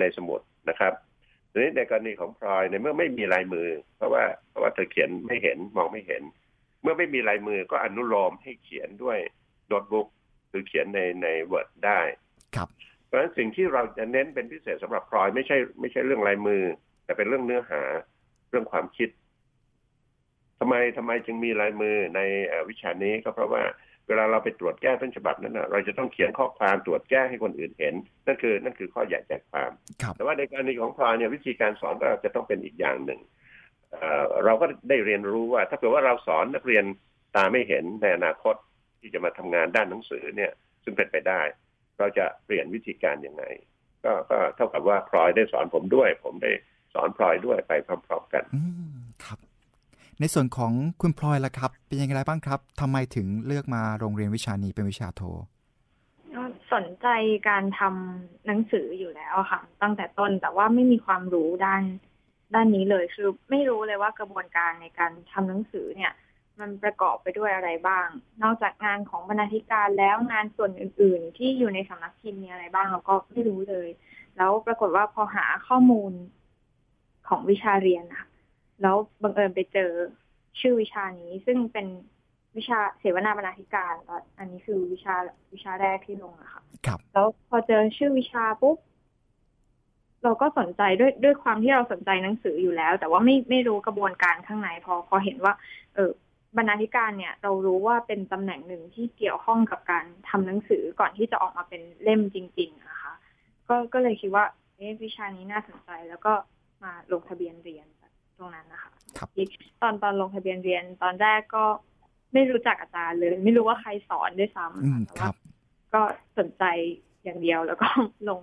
[0.00, 0.92] ในสมุดนะครับ
[1.50, 6.22] ทีนี้ในกรณีของพลอยในเมื่อไม่มีลายมือ เพราะว่าเพราะว่าเธอเขียนไม่เห็นมองไม่เห็น
[6.82, 9.18] เมื่อไม่มีลายมือก็อนุโลมให้เขียนด้วย
[9.66, 10.08] โน้ตบุ๊ก
[10.48, 12.00] หรือเขียนในในเวิร์ดได้
[12.56, 12.68] ครับ
[13.06, 16.62] เพราะฉะนั้นสิ่งที่เราจะเน้นเป็นพิเศษสำหรับพลอยไม่ใช่ไม่ใช่เรื่องลายมือ
[17.04, 17.82] แต่เป็นเรื่องเนื้อหา
[18.50, 19.08] เรื่องความคิด
[20.58, 22.20] ทำไมทำไมจึงมีลายมือใน
[22.68, 23.62] วิชานี้ก็เพราะว่า
[24.08, 27.94] เวลาเราไปตรวจแก้ต้นฉบับนั้นนะเราจะต้องเขียนข้อความตรวจแก้ให้คนอื่นเห็น
[28.26, 29.70] นั่นคือนั่นคือข้อใหญ่ใจความ
[30.16, 33.20] แต่ว่าในกรณีของพลอยเนี่ยวิธีการสอนก็จะต้องเป็นอีกอย่างหนึ่ง
[34.44, 36.84] เราก็ได้เรียนรู้ว่า ถ้าเกิดว่าเราสอนนักเรียน
[37.36, 38.54] ตาไม่เห็นในอนาคต
[39.00, 40.52] ที่จะมาทำงานด้านหนังสือเนี่ย
[40.84, 41.40] ซึ่งเป็นไปได้
[41.98, 43.44] เราจะเปลี่ยนวิธีการยังไง
[44.04, 46.52] ก็ก็เท่ากับว่าพลอยได้สอนผมด้วย ผมได้
[46.94, 49.03] สอนพลอยด้วยไปพร้อมๆกันครับ
[50.20, 55.22] ในส่วนของคุณพลอยล่ะครับ เป็นยังไงบ้างครับทำไมถึงเลือกมาโรงเรียนวิชานี้เป็นวิชาโท
[56.72, 57.08] สนใจ
[57.48, 61.82] การทำหนังสืออยู่แล้วค่ะ ตั้งแต่ต้นแต่ว่าไม่มีความรู้ด้าน
[62.54, 66.12] ด้านนี้เลยคือไม่รู้เลยว่ากระบวนการในการทำหนังสือเนี่ย
[66.60, 68.08] มันประกอบไปด้วยอะไรบ้าง
[68.42, 73.88] นอกจากงานของบรรณาธิการแล้วงานส่วนอื่น ๆ ที่อยู่ในสำนักพิมพ์มีอะไรบ้างเราก็ไม่รู้เลย
[74.36, 76.12] แล้วปรากฏว่าพอหาข้อมูล
[77.28, 78.26] ของวิชาเรียนค่ะ
[78.84, 79.90] แล้วบังเอิญไปเจอ
[80.60, 81.86] ชื่อวิชานี้ ซึ่งเป็น
[82.56, 83.94] วิชาเสวนาบรรณาธิการ
[84.38, 85.14] อันนี้คือวิชา
[85.52, 88.76] วิชาแรกที่ลงอะค่ะครับ แล้วพอเจอชื่อวิชาปุ๊บ
[90.22, 95.54] เราก็สนใจด้วยด้วยความที่เราสนใจหนังสืออยู่แล้ว แต่ว่าไม่ไม่รู้กระบวนการข้างในพอพอเห็นว่า
[95.94, 96.10] เออ
[96.56, 103.14] บรรณาธิการเนี่ย เรารู้ว่าเป็นตำแหน่งหนึ่งที่เกี่ยวข้องกับการทำหนังสือก่อนที่จะออกมาเป็นเล่มจริง ๆ นะคะ
[103.68, 104.44] ก็ก็เลยคิดว่า
[104.76, 106.32] เอ๊วิชานี้น่าสนใจแล้วก็
[106.82, 107.86] มาลงทะเบียนเรียน
[108.38, 109.28] ตรงนั้นนะคะครับ
[109.82, 111.64] ตอนตอนลงทะเบียนเรียนตอนแรกก็
[112.32, 115.28] ไม่รู้จักอาจารย์เลย ไม่รู้ว่าใครสอนด้วยซ้ำแต่ว่า
[115.94, 116.02] ก็
[116.38, 116.64] สนใจ
[117.24, 117.88] อย่างเดียวแล้วก็
[118.28, 118.40] ลง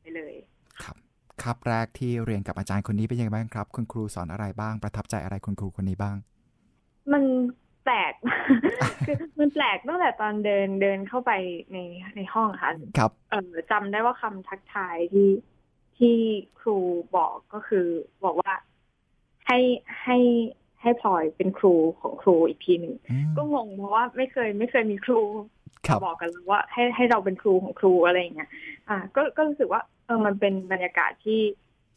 [0.00, 0.34] ไปเลย
[0.82, 0.96] ครับ
[1.42, 6.16] ครับแรกที่เรียนกับอาจารย์คนนี้เป็นยังไงบ้างครับ คุณครูสอนอะไรบ้าง ประทับใจอะไรคุณครูคนนี้บ้าง
[7.12, 7.24] มัน
[7.84, 8.12] แปลก
[9.06, 11.32] คือมันแปลกตั้งแต่ตอนเดินเดินเข้าไป
[11.72, 11.78] ใน
[12.16, 15.30] ในห้องค่ะครับ เออจำได้ว่าคำทักทายที่
[15.98, 16.16] ที่
[16.60, 16.76] ครู
[17.16, 17.86] บอกก็คือ
[18.24, 18.52] บอกว่า
[19.46, 19.58] ให้
[20.04, 20.18] ให้
[20.82, 22.94] ให้พลอยเป็นครูของครูอีกทีหนึ่ง
[23.36, 25.20] ก็งงเพราะว่าไม่เคยไม่เคยมีครู
[26.04, 28.50] บอกกันว่าให้ให้เราเป็นครูของครูอะไรอย่างเงี้ย
[28.88, 31.40] อ่า ก็ก็รู้สึกว่าเออมันเป็นบรรยากาศที่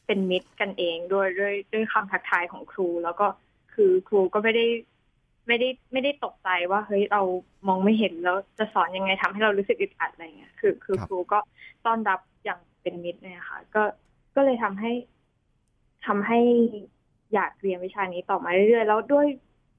[0.06, 3.28] เป็นมิตรกันเองด้วยด้วยด้วยคำทักทายของครู แล้วก็
[3.74, 4.66] คือครูก็ไม่ได้
[5.48, 7.22] ไม่ได้ไม่ได้ตกใจว่าเฮ้ยเรา
[7.68, 11.40] มองไม่เห็นแล้วจะสอนยังไงทำให้เรารู้สึกอึดอัดอะไรเงี้ยคือ คือครูก็
[11.86, 13.84] ต้อนรับอย่างเป็นมิตรเนี่ยค่ะ ก็
[14.36, 14.92] ก็เลยทำให้
[16.06, 16.40] ทำให้
[17.34, 19.28] อยากเรียนวิชานี้ต่อมาเรื่อยๆแล้วด้วย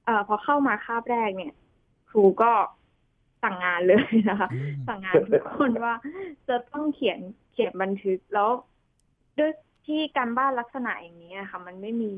[0.05, 1.53] เอพอเข้ามาคาบแรกเนี่ย
[2.09, 2.51] ครูก็
[3.43, 4.49] สั่งงานเลยนะคะ
[4.87, 5.93] สั่งงานทุกคนว่า
[6.47, 7.19] จะต้องเขียน
[7.51, 8.49] เขียนบันทึกแล้ว
[9.37, 9.51] ด้วย
[9.85, 12.11] ที่การบ้านลักษณะอย่างนี้ค่ะมันไม่มี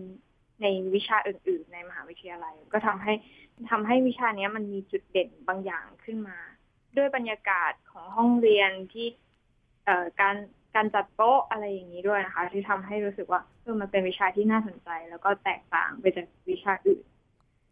[0.61, 0.65] ใน
[0.95, 3.13] วิชาอื่น ๆ ในมหาวิทยาลัย ก็ทำให้
[3.69, 6.37] ทำให้วิชานี้มันมีจุดเด่นบางอย่างขึ้นมา
[6.97, 9.07] ด้วยบรรยากาศของห้องเรียนที่
[9.85, 10.35] เอ่อการ
[10.75, 17.03] การจัดโต๊ะอะไรอย่างนี้ด้วยนะคะ ที่ทำให้รู้สึกว่าเออมันเป็นวิชาที่น่าสนใจ แล้วก็แตกต่างไปจากวิชาอื่น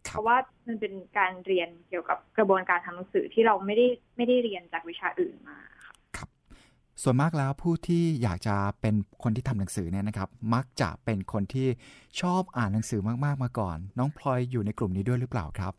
[0.03, 5.57] เพราะว่ามันเป็นการเรียนเกี่ยวกับกระบวนการทำหนังสือที่เราไม่ได้ไม่ได้เรียนจากวิชาอื่นมา
[6.17, 6.29] ครับ
[7.03, 11.67] ส่วนมากแล้วผู้ที่อยากจะเป็นคนที่ทำหนังสือเนี่ยนะครับ มักจะเป็นคนที่
[12.21, 15.73] ชอบอ่านหนังสือมากๆมาก่อน น้องพลอยอยู่ในกลุ่มนี้ด้วยหรือเปล่าครับ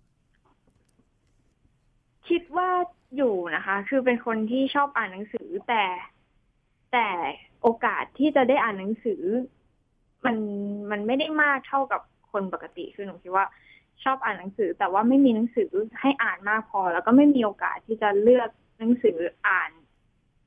[2.29, 2.71] คิดว่า
[3.17, 5.85] อยู่นะคะ คือเป็นคนที่ชอบอ่านหนังสือแต่
[6.93, 7.09] แต่
[7.63, 9.23] โอกาสที่จะได้อ่านหนังสือ
[10.27, 10.37] มัน
[10.91, 12.01] มันไม่ได้มากเท่ากับ
[12.33, 13.47] คนปกติคือหนูคิดว่า
[14.05, 19.71] ชอบอ่านหนังสือ แต่ว่าไม่มีหนังสือให้อ่านมากพอ แล้วก็ไม่มีโอกาสที่จะเลือกหนังสืออ่าน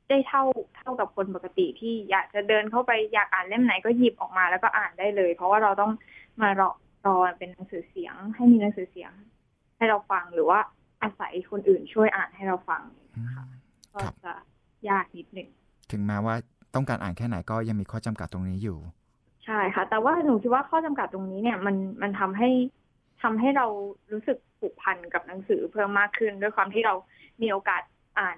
[0.10, 0.44] ได้เท่า
[0.78, 5.92] เท่ากับคนปกติที่อยากจะเดินเข้าไปอยากอ่านเล่มไหนก็หยิบออกมาแล้วก็อ่านได้เลย เพราะว่าเราต้อง
[6.42, 6.70] มารอ
[7.06, 9.12] รอเป็นหนังสือเสียง ให้มีหนังสือเสียง
[9.78, 10.60] ให้เราฟังหรือว่า
[11.02, 12.82] อาศัยคนอื่นช่วยอ่านให้เราฟัง
[13.36, 13.46] ค่ะ
[13.94, 14.34] ก็จะ
[14.90, 15.50] ยากนิดหนึ่ง
[15.94, 16.36] ถึงแม้ว่า
[16.76, 18.78] ต้องการอ่านแค่ไหนก็ยังมีข้อจำกัดตรงนี้อยู่
[19.46, 22.50] ใช่ค่ะ แต่ว่าหนูคิดว่าข้อจำกัดตรงนี้เนี่ยมันมันทำให้
[23.22, 23.66] ทำให้เรา
[24.12, 26.94] รู้สึกผูกพันกับหนังสือเพิ่มมากขึ้น ด้วยความที่เรา
[27.42, 27.82] มีโอกาส
[28.20, 28.38] อ่าน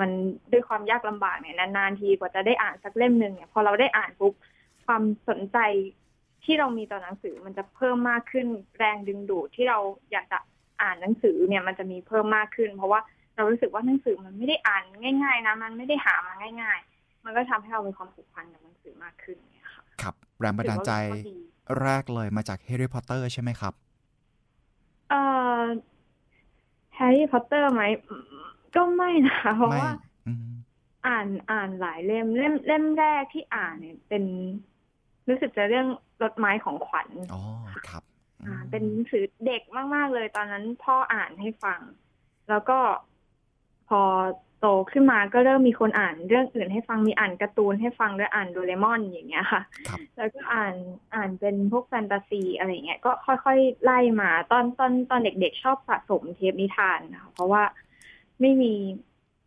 [0.00, 0.10] มัน
[0.52, 4.34] ด้วยความยากลำบากเนี่ยนานๆทีกว่าจะได้อ่านสักเล่มหนึ่งเนี่ยพอเราได้อ่านปุ๊บ
[4.86, 5.58] ความสนใจ
[6.44, 8.46] ที่เรามีต่อหนังสือมันจะเพิ่มมากขึ้น
[8.78, 9.78] แรงดึงดูดที่เรา
[10.12, 10.38] อยากจะ
[10.82, 13.00] อ่านหนังสือเนี่ยมันจะมีเพิ่มมากขึ้น เพราะว่า
[13.40, 14.82] เรารู้สึกว่าหนังสือมันไม่ได้อ่าน
[15.22, 20.92] ง่าย ๆ นะ มันไม่ได้หามาง่าย ๆ มันก็ทำให้เรามีความผูกพันกับหนังสือมากขึ้นเนี่ยค่ะครับแรงบันดาลใจ
[21.82, 23.74] แรกเลยมาจากแฮร์รี่พอตเตอร์ใช่ไหมครับ
[25.10, 25.22] เอ่
[25.60, 25.62] อ
[26.94, 27.82] แฮร์รี่พอตเตอร์ไหม
[28.74, 29.90] ก็ไม่นะคะเพราะว่า
[31.06, 34.24] อ่านอ่านหลายเล่มเล่มเล่มแรกที่อ่านเนี่ย เป็น
[35.28, 35.88] รู้สึกจะเรื่อง
[36.22, 37.42] รถไม้ของขวัญอ๋อ
[37.88, 38.02] ครับ
[38.46, 39.62] อ่าเป็นหนังสือเด็ก
[39.94, 41.80] มาก ๆ เลยตอนนั้นพ่ออ่านให้ฟัง
[42.48, 42.78] แล้วก็
[43.90, 44.02] พอ
[44.60, 49.62] โตขึ้นมาก็เริ่มมีคนอ่านเรื่องอื่นให้ฟังมีอ่านการ์ตูนให้ฟังด้วยอ่านโดเรมอนอย่างเงี้ยค่ะ
[50.16, 50.74] แล้วก็อ่าน
[51.14, 57.62] อ่านเป็นพวกแฟนตาซีอะไรเงี้ยก็ค่อยๆไล่มาตอนตอนตอนเด็กๆชอบสะสมเทปนิทานนะคะเพราะว่า
[58.40, 58.72] ไม่มี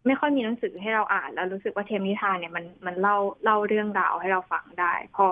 [0.06, 5.26] ไม่ค่อยมีหนังสือให้เราอ่าน แล้วรู้สึกว่าเทปนิทานเนี่ยมันมันเล่าเล่าเรื่องราวให้เราฟังได้ พอ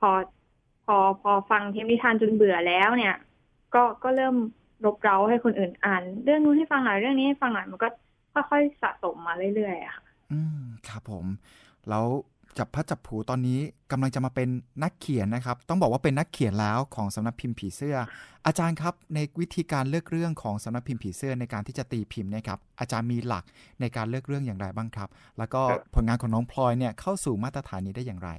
[0.00, 0.10] พอ
[0.86, 3.14] พอพอฟังเทปนิทานจนเบื่อแล้วเนี่ย
[3.74, 4.36] ก็ก็เริ่ม
[4.84, 7.88] รบเร้าให้คนอื่นอ่าน เรื่องนู้นให้ฟังหน่อยเรื่องนี้ให้ฟังหน่อยมันก็
[8.50, 11.26] ค่อยๆสะสมมาเรื่อยๆค่ะ อืมครับผม
[11.88, 12.06] แล้ว
[12.58, 13.58] จับพัดจับผูตอนนี้
[13.92, 14.48] กำลังจะมาเป็น
[14.82, 17.96] นักเขียนนะครับ ต้องบอกว่าเป็นนักเขียนแล้วของสำนักพิมพ์ผีเสื้อ
[18.46, 23.44] อาจารย์ครับในวิธีการเลือกเรื่องของสำนักพิมพ์ผีเสื้อในการที่จะตีพิมพ์นะครับอาจารย์มีหลัก
[23.80, 25.62] ในการเลือกเรื่องอย่างไรบ้างครับ แล้วก็
[25.94, 28.30] ผลงานของน้องพลอยเนี่ยเข้าสู่มาตรฐานนี้ได้อย่างไร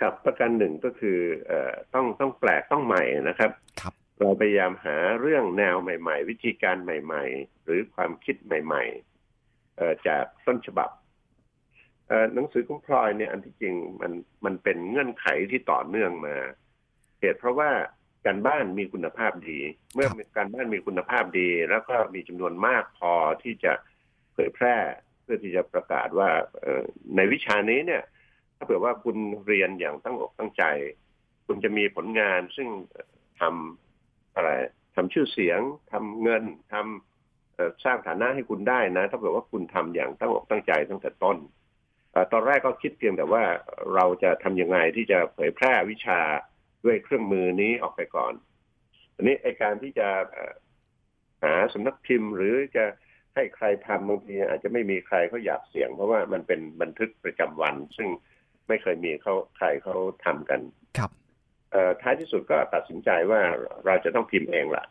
[0.00, 9.13] ครับประการหนึ่งก็คือเอ่อต้องต้องแปลกต้องใหม่นะครับครับ เราพยายามหาเรื่องแนวใหม่ ๆ วิธีการใหม่ ๆ หรือความคิดใหม่ ๆ
[10.08, 10.90] จากต้นฉบับ
[12.34, 14.12] หนังสือของพลอยเนี่ยอันที่จริงมัน
[14.44, 16.34] มันเป็นเงื่อนไขที่ต่อเนื่องมา
[17.20, 17.70] เหตุเพราะว่า
[18.26, 19.58] การบ้านมีคุณภาพดี
[19.94, 23.72] เมื่อการบ้านมีคุณภาพดี แล้วก็มีจำนวนมากพอที่จะ
[24.32, 24.76] เผยแพร่
[25.22, 26.30] เพื่อที่จะประกาศว่า
[27.16, 28.02] ในวิชานี้เนี่ย
[28.56, 30.64] ถ้าเผื่อว่าคุณเรียนอย่างตั้งอกตั้งใจ
[31.46, 32.68] คุณจะมีผลงานซึ่ง
[33.40, 34.50] ทำอะไร
[34.94, 35.60] ทำชื่อเสียง
[35.92, 37.13] ทำเงินทำ
[37.84, 41.36] สร้างฐานะให้คุณได้นะ ถ้าเกิดว่าคุณทำอย่างตั้งอกตั้งใจตั้งแต่ต้น
[42.32, 43.44] ตอนแรกก็คิดเพียงแต่ว่า
[43.94, 46.20] เราจะทํำยังไงที่จะเผยแพร่วิชา
[46.84, 48.32] ด้วยเครื่องมือนี้ออกไปก่อน
[49.14, 50.08] อันนี้ไอการที่จะ
[51.44, 52.84] หาสำนักพิมพ์ หรือจะ
[53.34, 58.08] ให้ใครทำบางทีอาจจะไม่มีใครเขาอยากเสี่ยง เพราะว่ามันเป็นบันทึกประจำวัน ซึ่ง
[58.68, 60.60] ไม่เคยมีเขาใครเขาทำกัน
[60.98, 61.10] ครับ
[62.02, 63.40] ท้ายที่สุดก็ตัดสินใจว่า
[63.86, 64.84] เราจะต้องพิมพ์เองล่ะ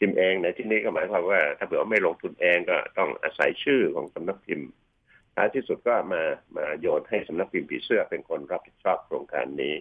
[0.00, 4.68] พิมพ์เองในที่นี้ก็หมายความว่า ถ้าเผื่อไม่ลงทุนเองก็ต้องอาศัยชื่อของสำนักพิมพ์
[5.34, 6.22] ท้ายที่สุดก็มา
[6.56, 9.74] มาโยนให้สำนักพิมพ์ผีเสื้อเป็นคนรับผิดชอบโครงการนี้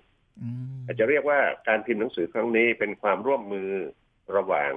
[0.86, 3.69] อาจจะเรียกว่าการพิมพ์หนังสือครั้งนี้เป็นความร่วมมือ
[4.36, 4.71] ระหว่าง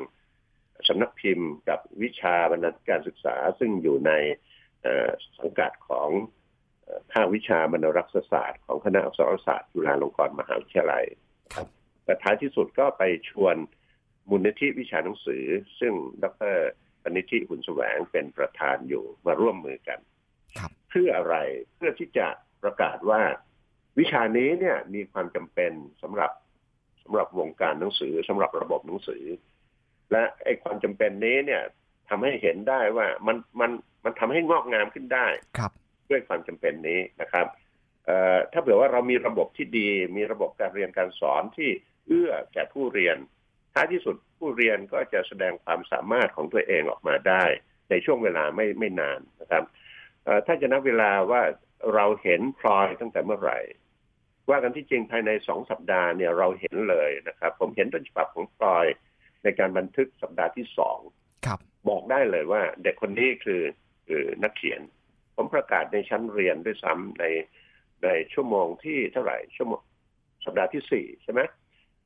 [0.89, 4.13] สำนักพิมพ์กับวิชาบรรณาธิการศึกษาซึ่งอยู่ใน
[5.39, 6.09] สังกัดของ
[7.13, 11.05] ภาควิชาบรรณรักษศาสตร์ของคณะอักษรศาสตร์จุฬาลงกรณ์มหาวิทยาลัย
[12.05, 13.57] แต่ท้ายที่สุดก็ไปชวน
[14.31, 15.45] มูลนิธิวิชาหนังสือ
[15.81, 15.93] ซึ่ง
[16.25, 16.57] ดร
[17.03, 19.99] ปณิธิหุ่นแสวงเป็นประธานอยู่มาร่วมมือกัน
[20.91, 21.37] เพื่ออะไร
[21.77, 22.27] เพื่อที่จะ
[22.63, 23.23] ประกาศว่า
[23.99, 26.31] วิชานี้เนี่ยมีความจำเป็นสำหรับ
[27.05, 29.25] สำหรับวงการหนังสือสำหรับระบบหนังสือ
[30.13, 31.63] และไอ้ความจำเป็นนี้เนี่ย
[32.09, 33.71] ทำให้เห็นได้ว่ามันมัน
[34.05, 35.27] มันทำให้งอกงามขึ้นได้
[35.59, 35.73] ครับ
[36.11, 37.47] ด้วยความจำเป็นนี้นะครับ
[38.53, 41.71] ถ้าเผื่อว่าเรามีระบบที่ดี มีระบบการเรียนการสอนที่
[42.07, 43.17] เอื้อแก่ผู้เรียน
[43.75, 47.45] ท้ายที่สุดผู้เรียนก็จะแสดงความสามารถของตัวเองออกมาได้
[47.91, 49.65] ในช่วงเวลาไม่ไม่นานนะครับ
[50.47, 51.43] ถ้าจะนับเวลาว่า
[51.95, 53.61] เราเห็นพลอยตั้งแต่เมื่อไหร่
[54.51, 58.87] ว่ากันที่จริงภายในสองสัปดาห์เนี่ยเราเห็นเลยนะครับ ผมเห็นต้นฉบับของพลอย
[59.43, 60.99] ในการบันทึกสัปดาห์ที่สอง
[61.89, 63.63] บอกได้เลยว่า เด็กคนนี้คือ
[64.07, 64.81] คือนักเขียน
[65.37, 67.25] ผมประกาศในชั้นเรียนด้วยซ้ำใน
[68.05, 69.83] ในชั่วโมงที่เท่าไหร่ชั่วโมง
[70.45, 71.41] สัปดาห์ที่สี่ใช่ไหม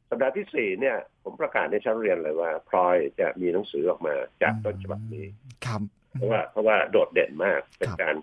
[0.09, 5.27] สัปดาห์ที่สี่เนี่ย ผมประกาศในชั้นเรียนเลยว่าพลอยจะมีหนังสือออกมาจากต้นฉบับนี้
[5.66, 5.81] ครับ
[6.12, 8.16] เพราะว่าเพราะว่าโดดเด่นมากเป็นการ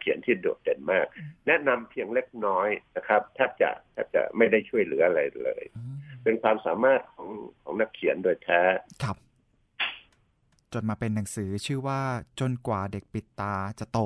[0.00, 1.06] เขียนที่โดดเด่นมาก
[1.46, 5.62] แนะนำเพียงเล็กน้อยนะครับแทบจะแทบจะไม่ได้ช่วยเหลืออะไรเลย
[6.24, 7.28] เป็นความสามารถของ
[7.62, 8.60] ของนักเขียนโดยแท้
[9.02, 9.16] ครับ
[10.72, 12.00] จนมาเป็นหนังสือชื่อว่า
[12.40, 13.98] จนกว่าเด็กปิดตาจะโต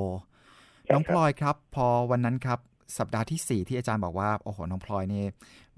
[0.92, 2.60] น้องพลอยครับ พอวันนั้นครับ
[2.96, 5.24] สัปดาห์ที่สี่ที่อาจารย์บอกว่าโอ้โหน้องพลอยนี่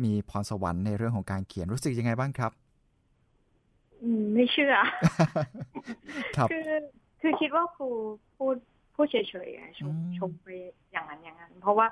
[0.04, 2.52] มีพรสวรรค์ในเรื่องของการเขียนรู้สึกยังไงบ้างครับ
[4.02, 4.74] อืมไม่เชื่อ
[6.36, 6.70] ครับคือ
[7.20, 7.88] คือคิดว่าครู
[8.36, 8.56] พูด
[8.94, 10.46] พูดเฉยๆชมชมไป
[10.92, 11.86] อย่างนั้นอย่างนั้น เพราะว่า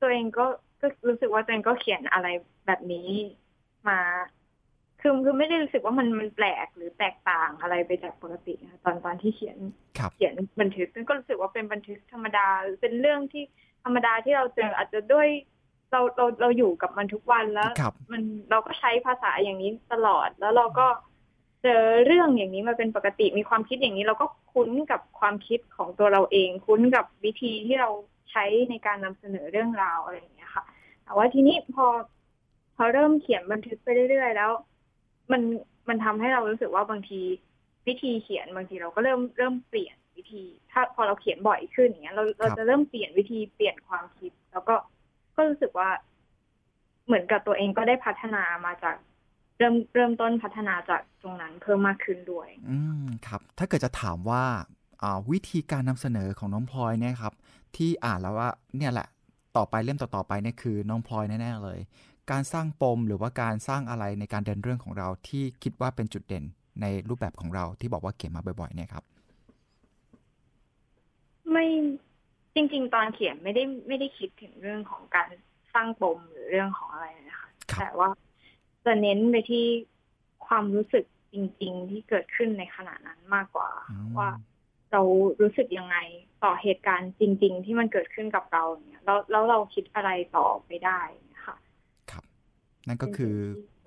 [0.00, 0.46] ตัวเองก็
[0.80, 2.28] ก็รู้สึกว่าตัวเองก็เขียนอะไร
[2.66, 3.08] แบบนี้
[3.88, 4.00] มา
[5.00, 9.56] คือคือไม่ได้รู้สึกว่ามันมันแปลกหรือแตกต่างอะไรไปจากปกติตอนตอนที่เขียน
[10.16, 12.46] เขียนบันทึกก็รู้สึกว่าเป็นบันทึกธรรมดา
[12.80, 13.44] เป็นเรื่องที่
[13.84, 15.28] ธรรมดาที่เราเจออาจจะด้วย
[15.90, 17.70] เราเราเราอยู่กับมันทุกวันแล้ว
[18.12, 20.86] มันเราก็ใช้ภาษาอย่างนี้ตลอดแล้วเราก็
[21.62, 27.90] เจอเรื่องอย่างนี้มาเป็นปกติมีความคิดอย่างนี้ เราก็คุ้นกับความคิดของตัวเราเอง คุ้นกับวิธีที่เรา
[28.30, 30.64] ใช้ในการนำเสนอเรื่องราวอะไรอย่างเงี้ยค่ะ
[31.04, 31.86] แต่ว่าทีนี้พอ
[32.76, 34.50] พอเริ่มเขียนบันทึกไปเรื่อยๆแล้ว
[35.32, 35.42] มัน
[35.88, 37.20] มันทำให้เรารู้สึกว่าบางที
[37.86, 44.74] วิธีเขียนบางทีเราก็เริ่มเริ่มเปลี่ยน วิธี ถ้าพอเราเขียนบ่อยขึ้นอย่างเงี้ยเราเราจะเริ่มเปลี่ยนวิธีเปลี่ยนความคิด แล้วก็
[45.36, 45.88] ก็รู้สึกว่า
[47.06, 48.96] เหมือนกับตัวเองก็ได้พัฒนามาจาก
[49.58, 54.44] เริ่มเริ่มต้นพัฒนาจากตรงนั้นเพิ่มมากขึ้นด้วย อืมครับ ถ้าเกิดจะถามว่า
[55.32, 57.34] วิธีการนำเสนอของน้องพลอยเนี่ยครับ
[57.76, 59.08] ที่อ่านแล้วว่า เนี่ยแหละ
[59.56, 61.78] ต่อไปเล่มต่อๆไปเนี่ยคือน้องพลอยแน่ๆเลย
[62.30, 66.44] การสร้างปมหรือว่าการสร้างอะไรในการเดินเรื่องของเราที่คิดว่าเป็นจุดเด่น
[66.80, 69.04] ในรูปแบบของเราที่บอกว่าเขียนมาบ่อยๆเนี่ยครับ
[71.52, 71.66] ไม่
[72.54, 75.28] จริง ๆ ตอนเขียนไม่ได้ไม่ได้คิดถึงเรื่องของการ
[75.74, 78.08] สร้างปมหรือเรื่องของอะไรนะคะ แต่ว่า
[78.84, 79.66] จะเน้นไปที่
[80.46, 83.70] ความรู้สึกจริง ๆ ที่เกิดขึ้นในขณะนั้นมากกว่า
[84.18, 84.30] ว่า
[84.92, 85.02] เรา
[85.40, 85.96] รู้สึกยังไง
[86.44, 91.00] ต่อเหตุการณ์จริง ๆ ที่มันเกิดขึ้นกับเราเนี่ยแล้วแล้วเราคิดอะไรต่อไปได้
[91.46, 91.56] ค่ะ
[92.10, 92.24] ครับ
[92.88, 93.34] นั่นก็คือ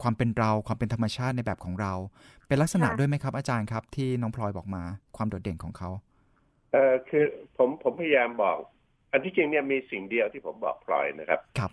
[0.02, 1.94] ความเป็นเราความเป็นธรรมชาติในแบบของเรา
[2.48, 4.84] เป็นลักษณะด้วยไหมครับ อาจารย์ครับ ที่น้องพลอยบอกมา
[5.18, 6.13] ความโดดเด่นของเขาเออ
[7.16, 8.58] คือผมผมพยายามบอก
[9.12, 11.72] อันที่จริงเนี่ยมีสิ่งเดียวที่ผมบอกพลอยนะครับ ครับ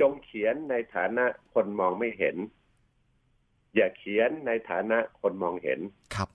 [0.00, 2.36] จงเขียนในฐานะคนมองไม่เห็น
[3.76, 5.80] อย่าเขียนในฐานะคนมองเห็น
[6.14, 6.28] ครับ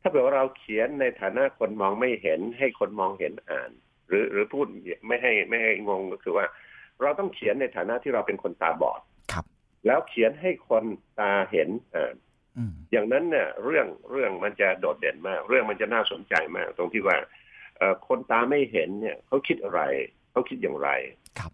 [0.00, 3.70] ถ้าเกิดว่าเราเขียนในฐานะคนมองไม่เห็น ให้คนมองเห็นอ่าน
[4.08, 4.66] หรือหรือพูด
[5.06, 6.46] ไม่ให้ไม่ให้งงก็คือว่า
[7.00, 9.00] เราต้องเขียนในฐานะที่เราเป็นคนตาบอด
[9.32, 9.44] ครับ
[9.86, 10.84] แล้วเขียนให้คน
[11.20, 12.14] ตาเห็นอ่าน
[12.90, 17.16] อย่างนั้นเนี่ยเรื่องเรื่องมันจะโดดเด่นมาก เรื่องมันจะน่าสนใจมาก ตรงที่ว่า
[18.08, 19.80] คนตาไม่เห็นเนี่ยเขาคิดอะไร
[20.30, 20.88] เขาคิดอย่างไร
[21.38, 21.52] ครับ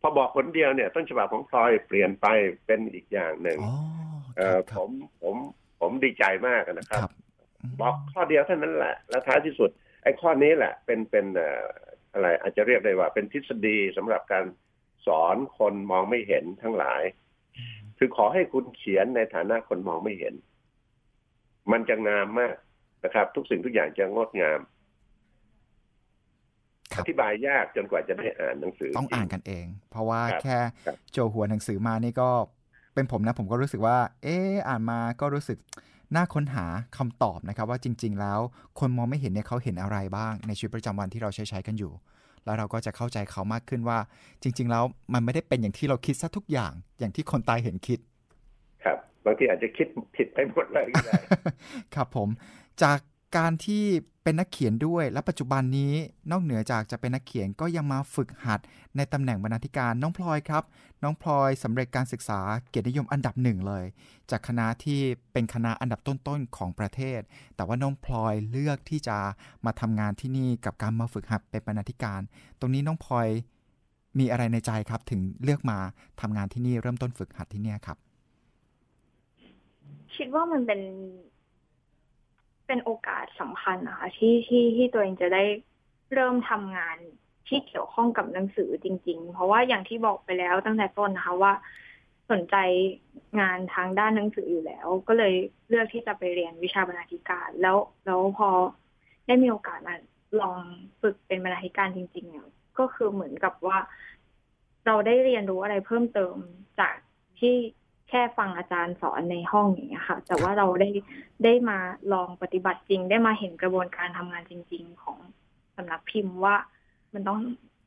[0.00, 2.26] พอบอกคนเดียวเนี่ย ต้นฉบับของพลอยเปลี่ยนไป
[2.66, 3.58] เป็นอีกอย่างหนึ่ง
[4.36, 4.90] เออผม
[5.22, 5.34] ผม
[5.80, 7.08] ผมดีใจมากนะครับ
[7.80, 9.70] บอกข้อเดียวเท่านั้นแหละ แล้วท้ายที่สุด
[10.02, 11.26] ไอ้ข้อนี้แหละ เป็นเป็น
[12.12, 14.44] อะไร อาจจะเรียกได้ว่า เป็นทฤษฎีสำหรับการ
[15.06, 17.02] สอนคนมองไม่เห็นทั้งหลาย
[17.98, 20.34] คือขอให้คุณเขียนในฐานะคนมองไม่เห็น
[21.72, 22.56] มันจะงามมาก
[23.04, 24.60] นะครับ ทุกสิ่งทุกอย่างจะงดงาม
[26.98, 30.58] อธิบายยากจนกว่าจะได้อ่านหนังสือ ต้องอ่านกันเอง เพราะว่าแค่
[31.12, 32.30] โจหัวหนังสือมานี่ก็
[32.94, 35.58] เป็นผมนะผมก็รู้สึกว่า เอออ่านมาก็รู้สึก
[36.14, 36.66] น่าค้นหา
[36.98, 38.40] คำตอบนะครับ ว่าจริง ๆ แล้ว
[38.78, 41.92] คนมองไม่เห็นเนี่ยเขาเห็นอะไรบ้าง ในชีวิตประจำวันที่เราใช้ใช้กันอยู่
[42.44, 43.98] แล้วเราก็จะเข้าใจเขามากขึ้นว่า
[44.42, 47.98] จริง ๆ แล้วมันไม่ได้เป็นอย่างที่เราคิดซะทุกอย่าง อย่างที่คนตายเห็นคิด
[48.84, 51.14] ครับบางทีอาจจะคิดผิดไปหมดเลยก็ได้
[51.94, 52.28] ครับผม
[52.82, 52.98] จาก
[53.36, 53.84] การที่
[54.22, 55.92] เป็นนักเขียนด้วย และปัจจุบันนี้
[56.30, 58.60] นอกเหนือจากจะเป็นนักเขียนก็ยังมาฝึกหัด
[58.96, 60.64] ในตำแหน่งบรรณาธิการน้องพลอยครับ
[61.02, 63.84] น้องพลอยสำเร็จการศึกษาเกียรตินิยมอันดับหนึ่งเลย
[64.30, 65.00] จากคณะที่
[65.32, 67.20] เป็นคณะอันดับต้นๆของประเทศ
[67.56, 69.18] แต่ว่าน้องพลอยเลือกที่จะ
[69.64, 72.20] มาทำงานที่นี่กับการมาฝึกหัดเป็นบรรณาธิการ
[72.60, 73.28] ตรงนี้น้องพลอย
[74.18, 75.78] มีอะไรในใจครับ ถึงเลือกมา
[76.20, 77.96] ทำงานที่นี่เริ่มต้นฝึกหัดที่นี่ครับ
[80.16, 80.80] คิดว่ามันเป็น
[82.72, 85.44] เป็นโอกาสสำคัญนะคะที่ที่ที่ตัวเองจะได้
[86.14, 86.96] เริ่มทำงาน
[87.48, 91.52] ที่เกี่ยวข้องกับหนังสือจริง ๆ เพราะว่าอย่างที่บอกไปแล้วตั้งแต่ต้นนะคะว่า
[92.30, 92.56] สนใจ
[93.40, 95.34] งานทางด้านหนังสืออยู่แล้ว ก็เลย
[95.68, 98.48] เลือกที่จะไปเรียนวิชาบรรณาธิการ แล้วแล้วพอ
[99.26, 99.94] ได้มีโอกาสมา
[100.40, 100.60] ลอง
[101.00, 102.46] ฝึกเป็นบรรณาธิการจริง ๆ เนี่ย
[102.78, 103.78] ก็คือเหมือนกับว่า
[104.86, 106.34] เราได้เรียนรู้อะไรเพิ่มเติม
[106.80, 106.94] จาก
[107.40, 107.54] ที่
[108.14, 110.90] แค่ฟังอาจารย์สอนในห้องอย่างเงี้ยค่ะ แต่ว่าเราได้
[111.44, 111.78] ได้มา
[112.12, 115.18] ลองปฏิบัติจริง ได้มาเห็นกระบวนการทำงานจริง ๆ ของ
[115.76, 116.56] สำนักพิมพ์ว่า
[117.14, 117.40] มันต้อง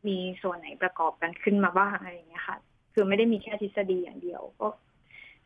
[0.07, 2.57] มีส่วนไหนประกอบกันขึ้นมาบ้างอะไรอย่างเงี้ยค่ะ
[2.93, 4.67] คือไม่ได้มีแค่ทฤษฎีอย่างเดียว ก็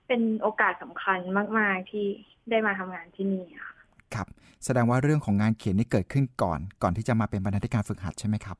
[0.07, 1.19] เป็นโอกาสสำคัญ
[1.57, 2.05] มาก ๆที่
[2.49, 3.75] ได้มาทำงานที่นี่ค่ะ
[4.13, 4.27] ครับ
[4.65, 8.57] แสดงว่าเรื่องของงานเขียนนี่เกิดขึ้นก่อน ก่อนที่จะมาเป็นบรรณาธิการฝึกหัดใช่ไหมครับ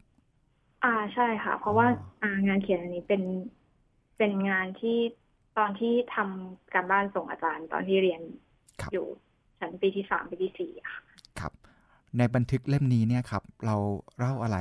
[0.84, 1.88] อ่าใช่ค่ะ เพราะว่า
[2.22, 3.22] อ่างานเขียนอันนี้เป็น
[4.18, 4.98] เป็นงานที่
[5.58, 8.22] ตอนที่ทำการบ้านส่งอาจารย์ ตอนที่เรียน
[8.94, 9.08] อยู่
[9.60, 11.00] ชั้นปีที่สามปีที่สี่ค่ะ
[11.40, 11.54] ครับ
[12.18, 13.76] ในบันทึกเล่มนี้เนี่ยครับ เรา
[14.18, 14.58] เล่าอะไร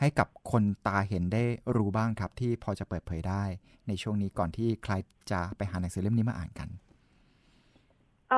[0.00, 1.42] ให้กับคนตาเห็นได้
[1.76, 3.42] รู้บ้างครับ ที่พอจะเปิดเผยได้
[3.88, 4.92] ในช่วงนี้ก่อนที่ใคร
[5.30, 6.68] จะไปหาหนังสือเล่มนี้มาอ่านกัน
[8.30, 8.34] เอ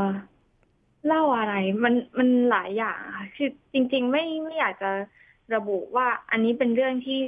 [0.00, 0.02] อ
[1.06, 4.90] เล่าอะไรมันมันหลายอย่างค่ะคือจริง ๆ ไม่ไม่อยากจะ
[5.54, 7.18] ระบุว่าอันนี้เป็นเรื่องที่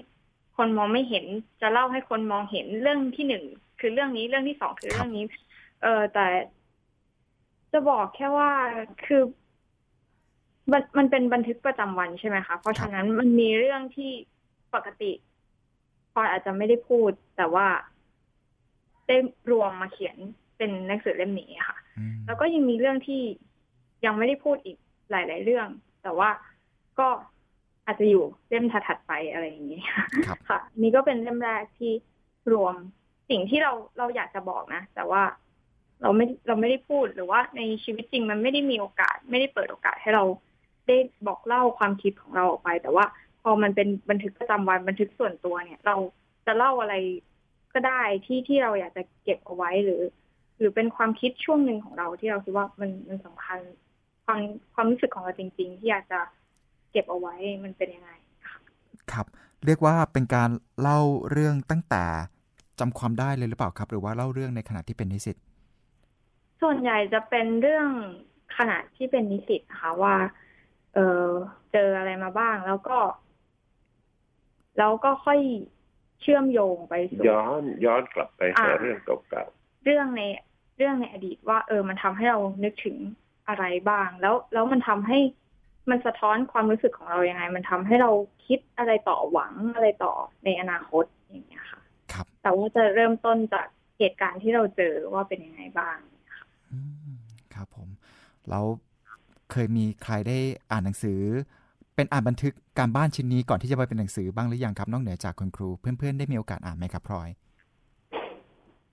[0.56, 1.24] คนมองไม่เห็น
[1.60, 3.44] จะเล่าให้คนมองเห็นเรื่องที่หนึ่ง
[3.80, 5.24] คือเรื่องนี้เรื่องที่สองคือเรื่องนี้
[5.82, 6.26] เออแต่
[7.72, 8.50] จะบอกแค่ว่า
[9.06, 9.22] คือ
[10.72, 14.10] มันมันเป็นบันทึกประจำวันใช่ไหมคะ เพราะฉะนั้นมันมีเรื่องที่
[14.74, 15.12] ปกติ
[16.12, 17.66] พออาจจะไม่ได้พูด แต่ว่า
[19.06, 19.16] ได้
[19.50, 20.16] รวมมาเขียน
[20.56, 21.76] เป็นหนังสือเล่มนี้ค่ะ
[22.26, 23.22] แล้วก็ยังมีเรื่องที่
[24.04, 24.76] ยังไม่ได้พูดอีก
[25.10, 25.68] หลาย ๆ เรื่อง
[26.02, 26.30] แต่ว่า
[26.98, 27.08] ก็
[27.86, 29.80] อาจจะอยู่เล่มถัดๆไปอะไรอย่างนี้
[30.48, 31.92] ค่ะ นี่ก็เป็นเล่มแรกที่
[32.52, 32.74] รวม
[33.30, 35.22] สิ่งที่เราเราอยากจะบอกนะ แต่ว่า
[36.02, 40.24] เราไม่เราไม่ได้พูดหรือว่าในชีวิตจริงมันไม่ได้มีโอกาส ไม่ได้เปิดโอกาสให้เรา
[40.86, 43.04] ได้บอกเล่าความคิดของเราออกไป แต่ว่า
[43.42, 45.96] พอมันเป็นบันทึกประจำวันบันทึกส่วนตัวเนี่ย เรา
[46.46, 46.94] จะเล่าอะไร
[47.74, 50.02] ก็ได้ที่ที่เราอยากจะเก็บเอาไว้หรือ
[50.58, 53.58] หรือเป็นความคิดช่วงหนึ่งของเราที่เราคิดว่ามันมันสำคัญ
[54.24, 54.40] ความ
[54.74, 56.20] ความรู้สึกของเราจริง ๆ ที่อยากจะ
[56.92, 57.34] เก็บเอาไว้
[57.64, 58.10] มันเป็นยังไง
[59.12, 59.26] ครับ
[59.66, 62.04] เรียกว่าเป็นการเล่าเรื่องตั้งแต่
[62.80, 65.36] จำความได้เลยหรือเปล่าครับ หรือว่าเล่าเรื่องในขณะที่เป็นนิสิต
[66.62, 67.88] ส่วนใหญ่จะเป็นเรื่อง
[68.56, 70.14] ขณะที่เป็นนิสิตนะคะว่า
[70.94, 71.26] เออ
[71.72, 72.98] เจออะไรมาบ้างแล้วก็
[74.78, 75.40] แล้วก็ค่อย
[76.20, 80.22] เชื่อมโยงไปสู่ย้อนย้อนกลับไปหาเรื่องเก่าๆเรื่องใน
[80.76, 82.96] เรื่องในอดีตว่า เออ มันทำให้เรานึกถึง
[83.48, 85.18] อะไรบ้าง แล้วแล้วมันทำให้
[85.90, 88.10] มันสะท้อนความรู้สึกของเรายังไง มันทำให้เรา
[88.46, 90.12] คิดอะไรต่อหวังอะไรต่อ
[90.44, 91.75] ในอนาคตอย่างเงี้ยค่ะครับ
[92.46, 93.66] แต่ว่าจะเริ่มต้นจาก
[93.98, 95.96] เหตุการณ์ที่เราเจอว่าเป็นยังไงบ้าง
[97.54, 97.88] ครับผม
[98.50, 98.64] แล้ว
[99.50, 100.38] เคยมีใครได้
[100.70, 101.20] อ่านหนังสือ
[101.94, 107.28] เป็นอ่านบันทึกการบ้านชิ้นนี้ก่อนที่จะไปเป็นหนังสือบ้างหรือยังครับ นอกเหนือจากคุณครู เพื่อนๆได้มีโอกาสอ่านไหมครับพลอย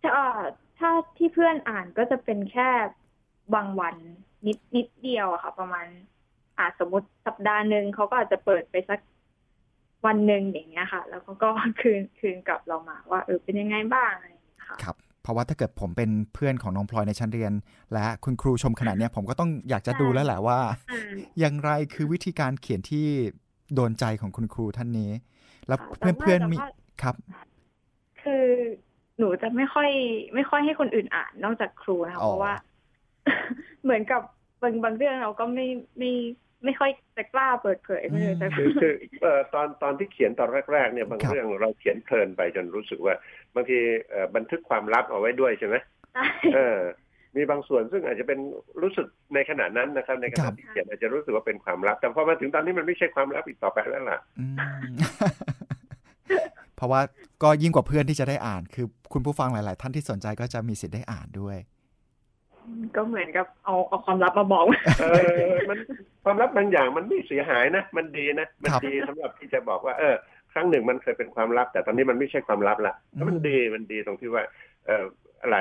[0.03, 0.17] ถ้า
[0.79, 2.69] ถ้าที่เพื่อนอ่านก็จะเป็นแค่
[3.55, 3.95] บางวัน
[4.45, 5.87] นิดนิดเดียวอะค่ะ ประมาณ
[6.57, 8.99] อาจสมมติสัปดาห์หนึ่งเขาก็อาจจะเปิดไปสัก
[10.05, 11.49] วันหนึ่งอย่างเงี้ยค่ะ แล้วเขาก็
[11.81, 14.27] คืนคืนกลับเรามาว่าเออเป็นยังไงบ้างอะไร
[14.69, 17.53] ค่ะครับเพราะว่าถ้าเกิดผมเป็นเพื่อนของน้องพลอยในชั้นเรียน
[17.93, 20.59] และคุณครูชมขนาดนี้ผมก็ต้องอยากจะดูแล้วแหละว่า
[21.39, 23.07] อย่างไรคือวิธีการเขียนที่
[23.75, 25.11] โดนใจของคุณครูท่านนี้
[25.67, 26.57] แล้วเพื่อนๆมี
[27.03, 27.15] ครับ
[28.21, 28.45] คือ
[29.17, 29.89] หนูจะไม่ค่อย
[30.35, 32.53] ไม่ค่อยให้คนอื่นอ่านนอกจากครูนะคะเพราะว่า
[33.83, 34.21] เหมือนกับ
[34.61, 36.11] บางบางเรื่องเราก็ไม่ไม่
[36.65, 43.15] ไม่ค่อยจะกล้าเปิดเผยไม่เลยคือคือเอ่อตอนตอนที่เขียนตอนแรกๆเนี่ยบางเรื่องเราเขียนเพลินไปจนรู้สึกว่า
[43.55, 43.77] บางที
[44.35, 45.75] บันทึกความลับเอาไว้ด้วยใช่ไหม
[46.55, 46.79] เออ
[47.35, 48.39] มีบางส่วนซึ่งอาจจะเป็น
[48.81, 54.19] รู้สึกในขณะนั้นนะครับ ในขณะที่เขียนอาจจะรู้สึกว่าเป็นความลับ แต่พอมาถึงตอนนี้มันไม่ใช่ความลับอีกต่อไปแล้วล่ะ
[56.75, 57.01] เพราะว่า
[57.43, 61.57] ก็ยิ่งกว่าเพื่อนที่จะได้อ่าน คือคุณผู้ฟังหลาย ๆ ท่านที่สนใจก็จะมีสิทธิ์ได้อ่านด้วย
[62.95, 64.65] ก็เหมือนกับเอาเอาความลับมาบอก
[65.01, 65.05] เอ
[65.37, 65.77] อมัน
[66.23, 70.15] ความลับบางอย่างมันไม่เสียหายนะ มันดีนะ มันดีสำหรับที่จะบอกว่า เออ
[70.53, 74.43] ครั้งหนึ่งมันเคยเป็นความลับ แต่ตอนนี้มันไม่ใช่ความลับละแล้วมันดีมันดีตรงที่ว่า
[74.85, 75.03] เออ
[75.41, 75.57] อะไร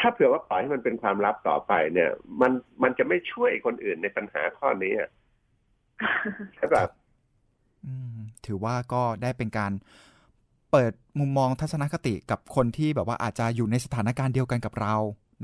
[0.00, 4.92] ถ้าเผื่อว่าปล่อยให้มันเป็นความลับต่อไปเนี่ย มันมันจะไม่ช่วยคนอื่นในปัญหาข้อนี้
[6.56, 6.82] ใช่ป่ะ
[8.46, 9.72] ถือว่าก็ได้เป็นการ
[10.70, 14.94] เปิดมุมมองทัศนคติกับคนที่แบบว่าอาจจะอยู่ในสถานการณ์เดียวกันกับเรา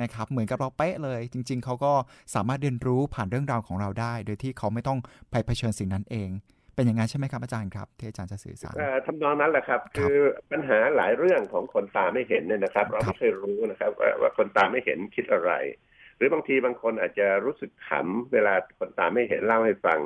[0.03, 1.93] นะครับเหมือนกับเราเป๊ะเลย จริง ๆ เขาก็
[2.35, 4.99] สามารถเรียนรู้ผ่านเรื่องราวของเราได้ โดยที่เขาไม่ต้อง
[5.31, 6.31] ไปเผชิญสิ่งนั้นเอง
[6.75, 8.75] เป็นอย่างนั้นใช่ไหมครับอาจารย์ครับที่อาจารย์จะสื่อสาร
[9.07, 10.17] ทำนองนั้นแหละครับ คือ
[10.51, 15.53] ปัญหาหลายเรื่องของคนตาไม่เห็นเนี่ยนะครับ เราไม่เคยรู้นะครับว่าคนตาไม่เห็นคิดอะไร
[16.17, 19.99] หรือบางทีบางคนอาจจะรู้สึกขำเวลาคนตาไม่เห็นเล่าให้ฟัง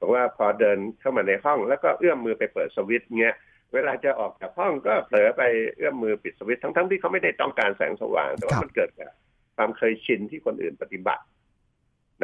[0.00, 3.36] บอกว่าพอเดินเข้ามาในห้อง แล้วก็เอื้อมมือไปเปิดสวิตช์เงี้ย
[3.74, 5.42] เวลาจะออกจากห้องก็เผลอไป
[5.76, 9.12] เอื้อมมือปิดสวิตช์ทั้งๆที่เขาไม่ได้ต้องการแสงสว่าง แต่ว่ามันเกิดจาก
[9.56, 11.24] ความเคยชินที่คนอื่นปฏิบัติ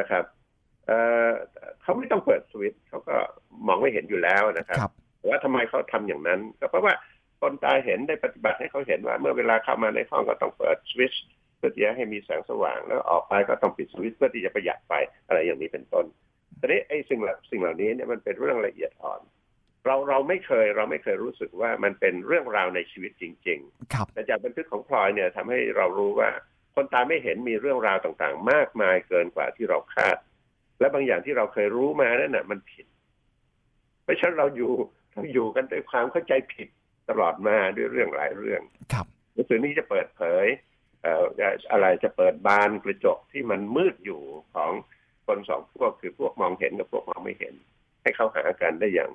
[0.00, 0.24] นะครับ
[0.86, 3.16] เเขาไม่ต้องเปิดสวิตช์เขาก็
[3.66, 4.78] มองไม่เห็นอยู่แล้วนะครับ
[5.18, 6.94] แต่ว่าทำไมเขาทำอย่างนั้น ก็เพราะว่า
[7.40, 11.24] คนตาเห็นได้ปฏิบัติให้เขาเห็นว่า เมื่อเวลาเข้ามาในห้องก็ต้องเปิดสวิตช์
[11.56, 14.92] เพื่อที่จะให้มีแสงสว่างแล้วออกไปก็ต้องปิดสวิตช์เพื่อที่จะประหยัดไฟ
[15.26, 16.06] อะไรอย่างนี้เป็นต้น
[16.58, 19.20] แต่นี้ไอ้สิ่งเหล่าสิ่งเหล่านี้เนี่ยมันเป็นเรื่องละเอียดอ่อน
[19.86, 26.28] เราเราไม่เคยเราไม่เคยรู้สึกว่ามันเป็นเรื่องราวในชีวิตจริงๆแต่จากบันทึกของพลอยเนี่ยทำให้เรารู้ว่า
[26.74, 30.16] คนตาไม่เห็นมีเรื่องราวต่างๆ มากมายเกินกว่าที่เราคาด
[30.78, 32.86] และบางอย่างที่เราเคยรู้มานั่นน่ะ มันผิด
[34.02, 34.72] เพราะฉะนั้นเราอยู่
[35.14, 36.68] เราอยู่กันด้วยความเข้าใจผิด
[37.10, 40.46] ตลอดมาด้วยเรื่องหลายเรื่อง ครับหนังสือนี้จะเปิดเผย
[41.02, 41.24] เอ่อ
[41.72, 44.20] อะไรจะเปิดบานกระจกที่มันมืดอยู่
[44.54, 44.70] ของ
[45.26, 47.54] คนสองพวกคือพวกมองเห็นกับพวกมองไม่เห็น
[48.02, 49.10] ให้เข้าหากันได้อย่าง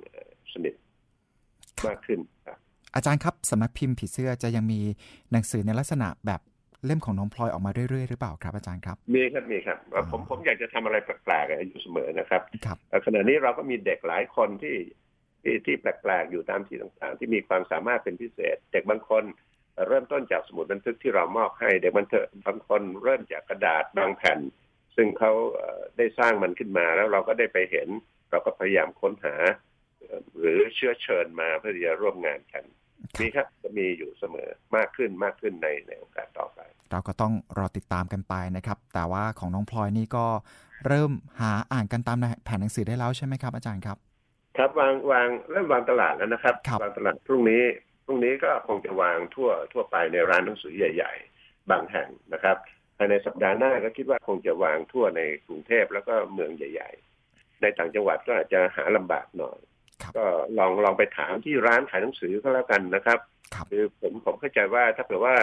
[0.53, 0.75] สนิท
[1.87, 2.57] มากขึ้นครับ
[2.95, 4.79] อาจารย์ครับสำนักพิมพ์ผีเสื้อจะยังมี
[5.31, 6.41] หนังสือในลักษณะแบบ
[6.85, 9.77] เล่มของน้องพลอยออกมาเรื่อยๆหรือเปล่าครับอาจารย์ครับมีครับมีครับ
[10.11, 14.77] ผมผมอยากจะทำอะไรแปลกๆอยู่เสมอนะครับครับขณะนี้เราก็มีเด็กหลายคนที่
[15.43, 19.23] ที่ที่แปลกๆอยู่ตามที่ต่างๆ ที่มีความสามารถเป็นพิเศษ เด็กบางคน
[19.87, 22.07] เริ่มต้นจากสมุดบันทึกที่เรามอบให้ เด็กบาง
[22.45, 24.39] บางคนเริ่มจากกระดาษบางแผ่น
[24.95, 25.31] ซึ่งเขา
[25.97, 27.89] ได้สร้างมันขึ้นมาแล้วเราก็ได้ไปเห็น
[28.31, 29.35] เราก็พยายามค้นหา
[30.37, 32.63] หรือเชื้อเชิญมาเพื่อที่จะร่วมงานกัน
[33.19, 36.59] มีครับจะมีอยู่เสมอมากขึ้นมากขึ้นในในโอกาสต่อไป
[36.91, 40.25] เราก็ต้องรอติดตามกันไปนะครับ แต่ว่าของน้องพลอยนี่ก็
[40.87, 43.97] เริ่มหาอ่านกันตามแผนหนังสือได้แล้วใช่ไหมครับ อาจารย์ครับ
[44.57, 47.63] ครับวางวางเริ่มวางตลาดแล้วนะครับครับวางตลาดพรุ่งนี้
[48.05, 52.57] พรุ่งนี้ก็คงจะวางทั่วทั่วไปในร้านหนังสือใหญ่ ๆ บางแห่งนะครับ
[52.97, 56.91] ภายในสัปดาห์หน้าก็คิดว่าคงจะวางทั่วในกรุงเทพแล้วก็เมืองใหญ่
[57.25, 59.74] ๆ ในต่างจังหวัดก็อาจจะหาลำบากหน่อยครับ
[60.17, 60.25] ก็
[60.57, 63.19] ลองลองไปถามที่ร้านขายหนังสือก็แล้วกันนะครับ
[63.53, 65.35] ครับคือผมผมเข้าใจว่าถ้าเผื่อว่า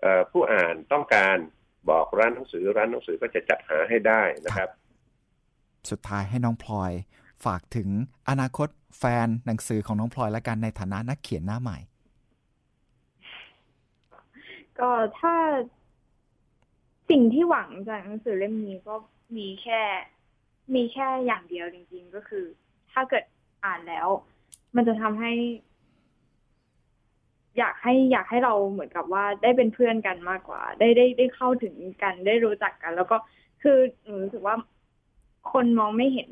[0.00, 1.36] เอ่อผู้อ่านต้องการ
[1.90, 4.68] บอกร้านหนังสือร้านหนังสือก็จะจัดหาให้ได้นะครับ
[5.90, 6.92] สุดท้ายให้น้องพลอย
[7.44, 7.88] ฝากถึง
[8.28, 8.68] อนาคต
[8.98, 11.78] แฟนหนังสือของน้องพลอยและกันในฐานะนักเขียนหน้าใหม่
[14.78, 15.34] ก็ถ้า
[17.10, 18.94] สิ่งที่หวังจากหนังสือเล่มนี้ก็
[19.36, 19.82] มีแค่
[20.74, 22.44] มีแค่อย่างเดียวจริง ๆ ก็คือ
[22.92, 23.24] ถ้าเกิด
[23.64, 24.08] อ่านแล้ว
[24.76, 25.32] มันจะทำให้
[27.58, 33.16] อยากให้อยากให้เราเหมือนกับว่าได้เป็นเพื่อนกันมากกว่า ได้ได้ได้เข้าถึงกันได้รู้จักกัน แล้วก็
[33.62, 34.56] คือหนูรู้สึกว่า
[35.52, 36.30] คนมองไม่เห็น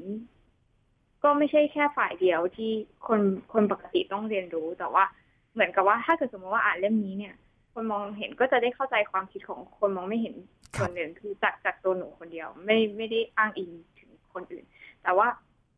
[1.23, 2.71] ก็ไม่ใช่แค่ฝ่ายเดียวที่
[3.07, 3.21] คน
[3.53, 5.05] คนปกติต้องเรียนรู้แต่ว่า
[5.53, 7.35] เหมือนกับว่าถ้าเกิดสมมติว่าอ่านเล่มนี้เนี่ย
[7.73, 10.37] คนมองเห็นก็จะได้เข้าใจความคิดของคนมองไม่เห็น
[10.77, 14.65] ครับส่วนหนึ่งคือจากจากตัวหนูคนเดียว ไม่ไม่ได้อ้างอิงถึงคนอื่น
[15.03, 15.29] แต่ว่า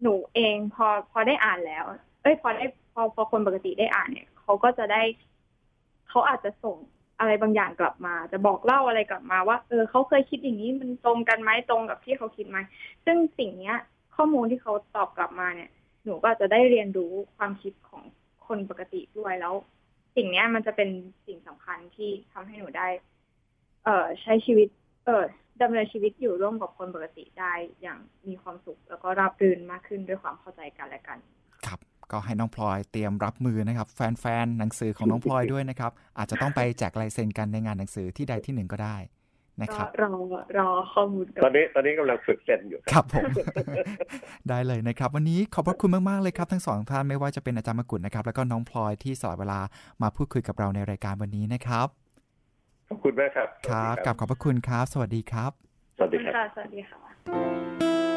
[0.02, 1.84] หนูเองพอพอได้อ่านแล้ว
[2.22, 5.02] เอ้ยพอได้พอพอคนปกติได้อ่านเนี่ยเขาก็จะได้
[6.08, 6.76] เขาอาจจะส่ง
[7.18, 12.58] อะไรบางอย่างกลับมา จะบอกเล่าอะไรกลับมาว่า เออเขาเคยคิดอย่างนี้มันตรงกันไหมตรงกับที่เขาคิดไหม
[13.04, 13.76] ซึ่งสิ่งเนี้ย
[14.16, 15.70] ข้อมูลที่เขาตอบกลับมาเนี่ย
[16.04, 18.02] หนูก็จะได้เรียนรู้ความคิดของ
[18.46, 19.54] คนปกติด้วยแล้ว
[20.16, 20.88] สิ่งเนี้ยมันจะเป็น
[21.26, 22.88] สิ่งสำคัญที่ทำให้หนูได้
[23.84, 24.68] เอ่อใช้ชีวิต
[25.04, 25.24] เออ
[25.62, 27.52] ดำเนินชีวิตอยู่ร่วมกับคนปกติได้
[27.82, 27.98] อย่าง
[28.28, 31.18] มีความสุข แล้วก็ราบรื่นมากขึ้นด้วยความเข้าใจกันและกัน
[31.66, 31.80] ครับ
[32.12, 38.96] ก็ให้น้องพลอยเตรียมรับมือนะครับ แฟนๆหนังสือของน้องพลอยด้วยนะครับ อาจจะต้องไปแจกลายเซ็นกันในงานหนังสือที่ใดที่หนึ่งก็ได้
[39.62, 40.10] นะคก็รับรอ
[40.58, 43.24] รอข้อมูลกัตอนนี้ตอนนี้กำลังฝึกเส้นอยู่ครับผม
[44.48, 49.60] ได้เลยนะครับ วันนี้ขอบพระคุณมาก ๆ เลยครับ ทั้งสองท่านไม่ว่าจะเป็นอาจารย์มกุฎนะครับ แล้วก็น้องพลอยที่สละเวลา
[50.02, 51.88] มาพูดคุยกับเราในรายการวันนี้นะครับ
[52.88, 55.52] ขอบคุณมากครับครับกับขอบพระคุณครับ สวัสดีครับ
[55.96, 58.15] สวัสดีครับค่ะสวัสดีค่ะ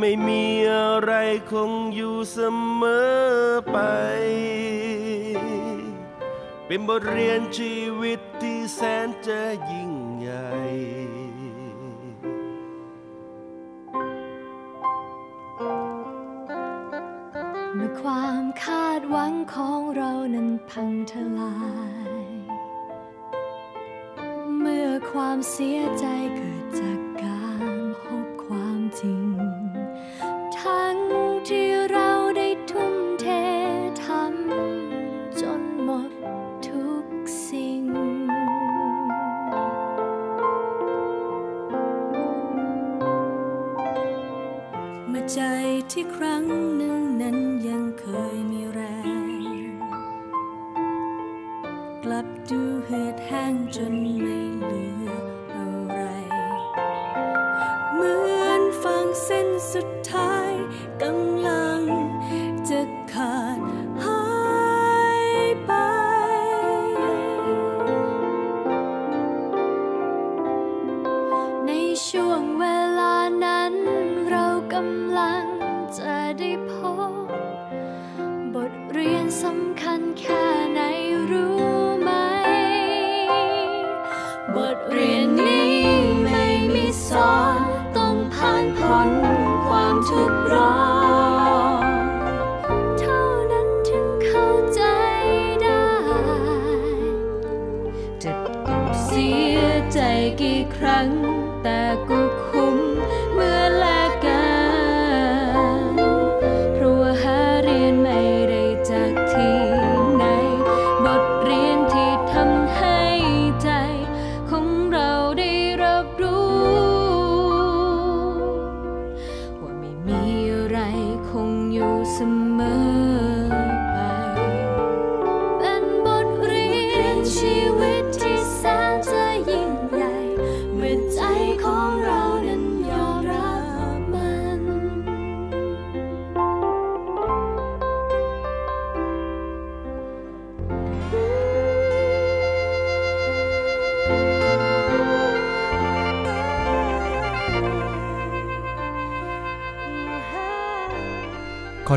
[0.00, 1.12] ไม่มีอะไร
[1.50, 2.38] คงอยู่เส
[2.80, 3.14] มอ
[3.70, 3.78] ไป
[6.66, 10.50] เป็นบทเรียนชีวิตที่แสนจะยิ่งใหญ่
[17.74, 21.56] เมื่อความคาดหวังของเรานั้นพังทลา
[22.22, 22.24] ย
[24.60, 26.43] เมื่อความเสียใจเ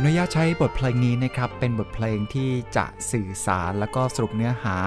[0.08, 4.78] นุญาตใช้บทเพลงนี้นะครับ เป็นบทเพลงที่จะสื่อสารและก็สรุปเนื้อหา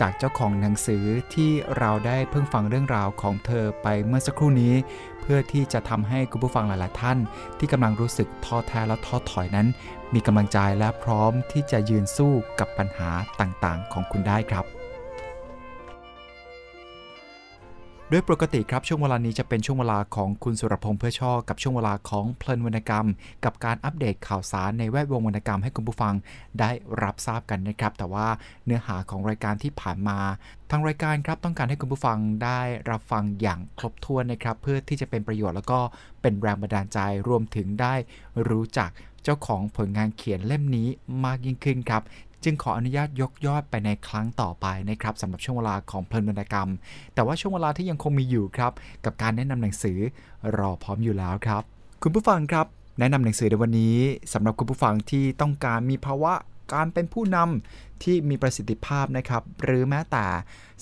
[0.00, 1.04] จากเจ้าของหนังสือ
[1.34, 4.74] ที่เราได้เพิ่งฟังเรื่องราวของเธอไปเมื่อสักครู่นี้
[5.20, 7.18] เพื่อที่จะทำให้คุณผู้ฟังหลายๆท่าน
[7.58, 9.66] ที่กำลังรู้สึกท้อแท้และท้อถอยนั้น
[10.14, 13.10] มีกำลังใจและพร้อมที่จะยืนสู้กับปัญหา
[13.40, 14.81] ต่างๆ ของคุณได้ครับ
[18.14, 23.06] โดยปกติครับช่วงเวลานี้จะเป็นช่วงเวลาของคุณสุรพงษ์เพื่อช่อกับช่วงเวลาของเพลินวรรณกรรม
[23.44, 26.14] กับการอัปเดตข่าวสารในแวดวงวรรณกรรมให้คุณผู้ฟัง
[26.60, 26.70] ได้
[27.02, 28.28] รับทราบกันนะครับ แต่ว่า
[28.64, 30.18] เนื้อหาของรายการที่ผ่านมา
[30.70, 32.60] ทางรายการครับต้องการให้คุณผู้ฟังได้
[32.90, 35.80] รับฟังอย่างครบถ้วนนะครับ เพื่อที่จะเป็นประโยชน์แล้วก็
[36.22, 36.98] เป็นแรงบันดาลใจ
[37.28, 37.94] รวมถึงได้
[38.48, 38.90] รู้จัก
[39.24, 40.88] เจ้าของผลงานเขียนเล่มนี้
[41.24, 42.02] มากยิ่งขึ้นครับ
[42.44, 46.68] จึงขออนุญาตยกยอดไปในครั้งต่อไปนะครับสำหรับช่วงเวลาของเพลินวรรณกรรม
[47.14, 48.72] แต่ว่าช่วงเวลาที่ยังคงมีอยู่ครับ
[49.04, 49.98] กับการแนะนำหนังสือ
[50.58, 51.62] รอพร้อมอยู่แล้วครับ
[52.02, 52.66] คุณผู้ฟังครับ
[52.98, 53.96] แนะนำหนังสือในวันนี้
[54.32, 56.32] สำหรับคุณผู้ฟังที่ต้องการมีภาวะ
[56.72, 60.26] การเป็นผู้นำที่มีประสิทธิภาพนะครับ หรือแม้แต่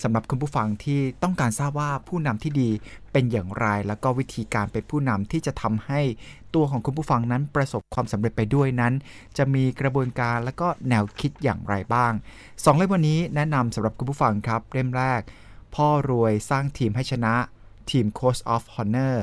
[0.03, 2.69] สำหรับคุณผู้ฟังที่ต้องการทราบว่าผู้นำที่ดี
[3.11, 6.01] เป็นอย่างไร แล้วก็วิธีการเป็นผู้นำที่จะทำให้
[6.55, 8.93] ตัวของคุณผู้ฟังนั้นประสบความสำเร็จไปด้วยนั้น
[9.37, 12.11] จะมีกระบวนการและก็แนวคิดอย่างไรบ้าง
[12.63, 15.21] สองเล่มวันนี้แนะนำสำหรับคุณผู้ฟังครับเล่มแรก
[15.75, 17.35] พ่อรวยสร้างทีมให้ชนะ
[17.89, 19.15] ทีม Coach of Honor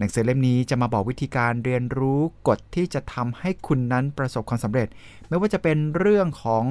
[0.00, 4.88] หนังสือเล่มนี้จะมาบอกวิธีการเรียนรู้กฎที่จะทำให้คุณนั้นประสบความสำเร็จ
[5.28, 6.64] ไม่ว่าจะเป็นเรื่องของ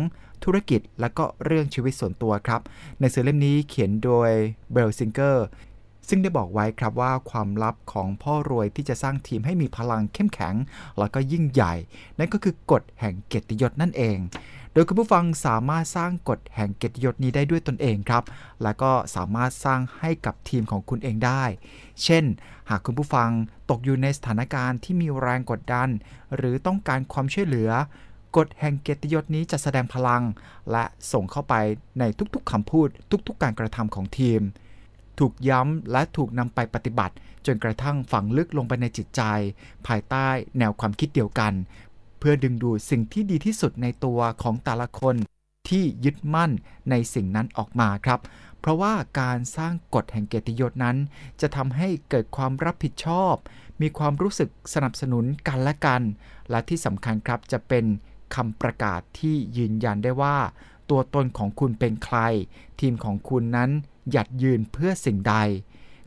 [0.44, 2.62] ธุรกิจและก็เรื่องชีวิตส่วนตัวครับ
[3.00, 4.30] หนังสือเล่มนี้เขียนโดย
[4.72, 5.46] เบลซิงเกอร์
[6.10, 10.56] ซึ่งได้บอกไว้ครับว่าความลับของพ่อรวยที่จะสร้างทีมให้มีพลังเข้มแข็ง
[11.00, 11.74] แล้วก็ยิ่งใหญ่
[12.20, 14.18] นั่นก็คือกฎแห่งเกียรติยศนั่นเอง
[14.74, 18.24] โดยคุณผู้ฟังสามารถสร้างกฎแห่งเกียรติยศนี้ได้ด้วยตนเองครับ
[18.64, 21.44] และก็สามารถสร้างให้กับทีมของคุณเองได้
[22.04, 22.26] เช่น
[22.70, 23.30] หากคุณผู้ฟัง
[23.70, 25.90] ตกอยู่ในสถานการณ์ที่มีแรงกดดัน
[26.36, 27.72] หรือต้องการความช่วยเหลือ
[28.38, 30.24] กฎแห่งเกียรติยศนี้จะแสดงพลัง
[30.72, 31.54] และส่งเข้าไป
[32.00, 32.04] ใน
[32.34, 32.88] ทุกๆคำพูด
[33.28, 34.42] ทุกๆการกระทำของทีม
[35.20, 37.16] ถูกย้ำและถูกนำไปปฏิบัติ
[37.46, 39.22] จนกระทั่งฝังลึกลงไปในจิตใจ
[39.88, 40.28] ภายใต้
[40.60, 41.54] แนวความคิดเดียวกัน
[42.20, 45.16] เพื่อดึงดูดสิ่งที่ดีที่สุดในตัวของแต่ละคน
[45.70, 46.52] ที่ยึดมั่น
[46.90, 48.20] ในสิ่งนั้นออกมาครับ
[48.60, 50.98] เพราะว่าการสร้างกฎแห่งเกียรติยศนั้น
[51.42, 53.36] จะทำให้เกิดความรับผิดชอบ
[53.82, 56.02] มีความรู้สึกสนับสนุนกันและกัน
[56.50, 57.86] และที่สำคัญครับจะเป็น
[58.36, 60.38] คำประกาศที่ยืนยันได้ว่า
[60.90, 62.18] ตัวตนของคุณเป็นใคร
[62.80, 63.70] ทีมของคุณนั้น
[64.12, 65.36] หยัดยืนเพื่อสิ่งใด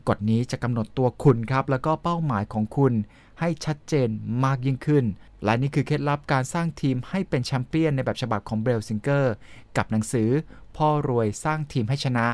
[0.07, 2.93] กฎนี้จะกำหนดตัวคุณครับ แล้วก็เป้าหมายของคุณ
[3.39, 4.09] ให้ชัดเจน
[4.43, 5.05] มากยิ่งขึ้น
[5.43, 9.33] และนี่คือเคล็ดลับการสร้างทีมให้เป็นแชมเปี้ยนในแบบฉบับของแบลร์ซิงเกอร์
[9.77, 10.29] กับหนังสือ
[10.75, 12.27] พ่อรวยสร้างทีมให้ชนะ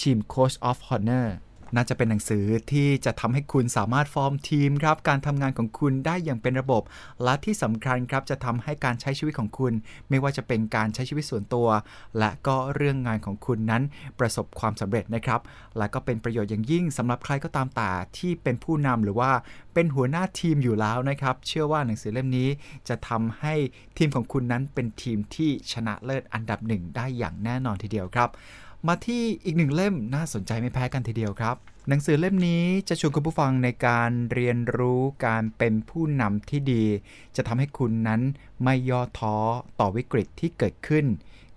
[0.00, 1.22] ทีม Coach of Honor น่
[1.74, 6.82] น่าจะเป็นหนังสือที่จะทำให้คุณสามารถฟอร์มทีมครับ การทำงานของคุณได้อย่างเป็นระบบ
[7.24, 9.72] และที่สำคัญครับจะทำให้การใช้ชีวิตของคุณ
[10.08, 11.68] ไม่ว่าจะเป็นการใช้ชีวิตส่วนตัว
[12.18, 13.82] และก็เรื่องงานของคุณนั้น
[14.18, 15.40] ประสบความสำเร็จนะครับ
[15.78, 19.30] และก็เป็นประโยชน์อย่างยิ่งสำหรับใครก็ตามแต่ที่เป็นผู้นำหรือว่า
[19.74, 22.48] เป็นหัวหน้าทีมอยู่แล้วนะครับ เชื่อว่าหนังสือเล่มนี้
[22.88, 23.54] จะทำให้
[23.98, 28.30] ทีมของคุณนั้นเป็นทีมที่ชนะเลิศอันดับหนึ่งได้อย่างแน่นอนทีเดียวครับ
[28.86, 31.56] มาที่อีกหนึ่งเล่มน่าสนใจไม่แพ้กันทีเดียวครับ
[31.88, 36.84] หนังสือเล่มนี้จะชวนคุณผู้ฟังในการเรียนรู้การเป็นผู้นำที่ดี
[37.36, 38.20] จะทำให้คุณนั้น
[38.62, 39.36] ไม่ย่อท้อ
[39.80, 41.06] ต่อวิกฤตที่เกิดขึ้น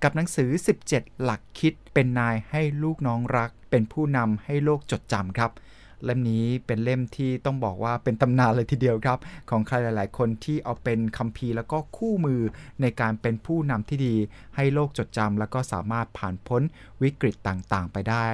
[0.03, 0.49] กับหนังสือ
[0.87, 5.51] 17 หลักคิดเป็นนายให้ลูกน้องรัก เป็นผู้นำให้โลกจดจำครับ
[6.03, 9.19] เล่มนี้เป็นเล่มที่ต้องบอกว่าเป็นตำนานเลยทีเดียวครับ
[9.49, 12.41] ของใครหลาย ๆ คนที่เอาเป็นคัมภีร์แล้วก็คู่มือ
[12.81, 14.15] ในการเป็นผู้นำที่ดี
[14.55, 16.61] ให้โลกจดจำแล้วก็สามารถผ่านพ้น
[17.01, 18.27] วิกฤตต่าง ๆ ไปได้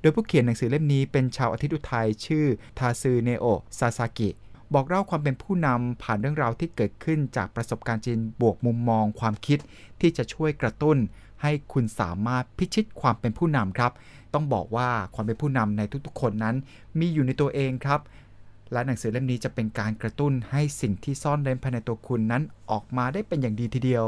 [0.00, 2.44] โดยผู้เขียนหนังสือเล่มนี้เป็นชาวอาทิตย์อุทัยชื่อ
[2.78, 3.46] ทาซึเนโอ
[3.78, 4.30] ซาซากิ
[4.74, 9.58] บอกเล่าความเป็นผู้นำผ่านเรื่องราวที่เกิดขึ้นจากประสบการณ์จริงบวกมุมมองความคิด
[10.00, 10.96] ที่จะช่วยกระตุ้น
[11.42, 13.92] ให้คุณสามารถพิชิตความเป็นผู้นำครับ
[14.36, 16.56] ต้องบอกว่าความเป็นผู้นำในทุกๆ คนนั้น
[16.98, 18.00] มีอยู่ในตัวเองครับ
[18.72, 24.04] และหนังสือเล่มนี้จะเป็นการกระตุ้นให้สิ่งที่ซ่อนเร้นภายในตัวคุณนั้นออกมาได้เป็นอย่างดีทีเดียว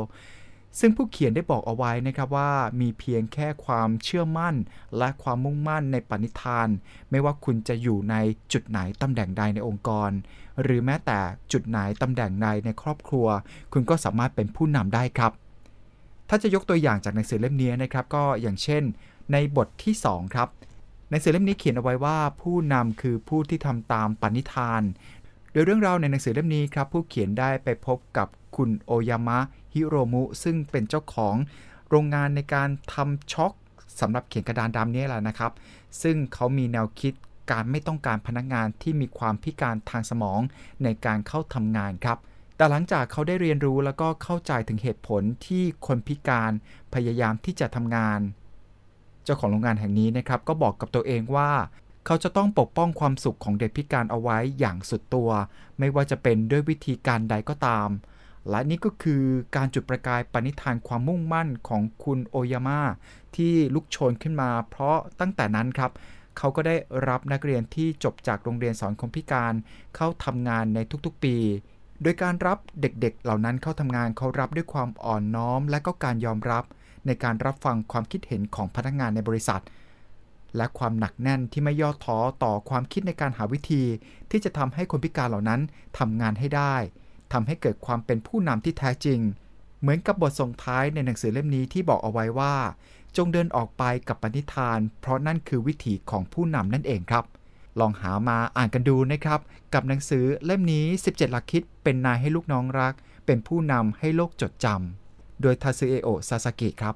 [0.79, 2.51] ซึ่งผู้เขียนได้บอกเอาไว้นะครับว่า
[2.81, 4.55] มีเพียงแค่ความเชื่อมั่น
[4.99, 6.69] และความมุ่งมั่นในปณิธาน
[7.11, 8.15] ไม่ว่าคุณจะอยู่ใน
[8.53, 10.11] จุดไหนตำแหน่งใดในองค์กร
[10.63, 11.19] หรือแม้แต่
[11.53, 13.27] จุดไหนตำแหน่งใดในครอบครัว
[13.73, 15.33] คุณก็สามารถเป็นผู้นำได้ครับ
[16.29, 18.83] ถ้าจะยกตัวอย่างจากหนังสือเล่มนี้นะครับก็อย่างเช่น
[19.33, 20.49] ในบทที่ 2 ครับ
[21.11, 24.83] ในสือเล่มนี้เขียนเอาไว้ว่าผู้นำคือผู้ที่ทำตามปณิธาน
[25.53, 29.39] โดยเรื่องราวในหนังสือเล่มนี้ครับ ผู้เขียนได้ไปพบกับคุณโอยามะ
[29.75, 31.35] ฮิโรมุ ซึ่งเป็นเจ้าของ
[31.89, 33.53] โรงงานในการทำช็อก
[34.01, 35.53] สำหรับเขียนกระดานดำนี้แหละนะครับ
[36.03, 37.13] ซึ่งเขามีแนวคิด
[37.51, 40.41] การไม่ต้องการพนักงานที่มีความพิการทางสมอง
[40.85, 42.19] ในการเข้าทำงานครับ
[42.57, 46.53] แต่หลังจากเขาได้เรียนรู้แล้วก็เข้าใจถึงเหตุผลที่คนพิการ
[46.95, 48.21] พยายามที่จะทำงาน
[49.29, 51.51] จ้าของโรงงานแห่งนี้นะครับก็บอกกับตัวเองว่า
[52.07, 55.31] เขาจะต้องปกป้องความสุขของเด็กพิการเอาไว้อย่างสุดตัว
[55.79, 57.89] ไม่ว่าจะเป็นด้วยวิธีการใดก็ตาม
[58.51, 59.25] และนี่ก็คือ
[59.57, 62.81] การจุดประกายปณิธานความมุ่งมั่นของคุณโอยาม่า
[63.37, 65.91] ที่ลุกโชนขึ้นมา เพราะตั้งแต่นั้นครับ
[66.39, 66.77] เขาก็ได้
[67.09, 69.55] รับนักเรียนที่จบจากโรงเรียนสอนคนพิการ
[69.97, 71.37] เข้าทำงานในทุกๆปี
[72.03, 76.65] โดยการรับเด็กๆ เหล่านั้นเข้าทำงานเขารับด้วยความอ่อนน้อม และก็การยอมรับ
[77.09, 79.63] ในการรับฟังความคิดเห็นของพนักงานในบริษัท
[80.57, 83.83] และความหนักแน่นที่ไม่ย่อท้อต่อความคิดในการหาวิธี
[84.31, 85.61] ที่จะทำให้คนพิการเหล่านั้น
[85.99, 86.75] ทำงานให้ได้
[87.33, 89.21] ทำให้เกิดความเป็นผู้นำที่แท้จริง
[89.81, 92.55] เหมือนกับบทส่งท้ายในหนังสือเล่มนี้ที่บอกเอาไว้ว่า
[93.17, 97.25] จงเดินออกไปกับปณิธาน เพราะนั่นคือวิถีของผู้นำนั่นเองครับ
[97.81, 99.41] ลองหามาอ่านกันดูนะครับ
[99.75, 102.95] กับหนังสือเล่มนี้ 17 หลักคิดเป็นนายให้ลูกน้องรัก
[103.27, 104.98] เป็นผู้นำให้โลกจดจำ
[105.43, 106.95] โดยทาซึเอโอซาสกิครับ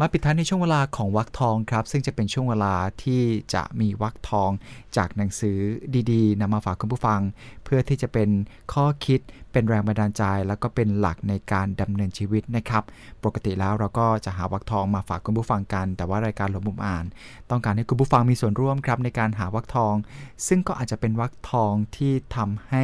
[0.00, 3.22] มาปิดท้ายในช่วงเวลาของวรรคทองครับ ซึ่งจะเป็นช่วงเวลาที่
[3.54, 4.50] จะมีวักทอง
[4.96, 5.58] จากหนังสือ
[6.12, 7.20] ดีๆนำมาฝากคุณผู้ฟัง
[7.64, 8.28] เพื่อที่จะเป็น
[8.72, 9.20] ข้อคิด
[9.52, 12.84] เป็นแรงบันดาลใจ แล้วก็เป็นหลักในการดำเนินชีวิตนะครับ
[13.24, 17.04] ปกติแล้วเราก็จะหาวักทองมาฝากคุณผู้ฟังกัน แต่ว่ารายการหลบมุมอ่าน
[17.50, 19.94] ต้องการให้คุณผู้ฟังมีส่วนร่วมครับในการหาวักทอง
[20.48, 22.82] ซึ่งก็อาจจะเป็นวักทองที่ทำให้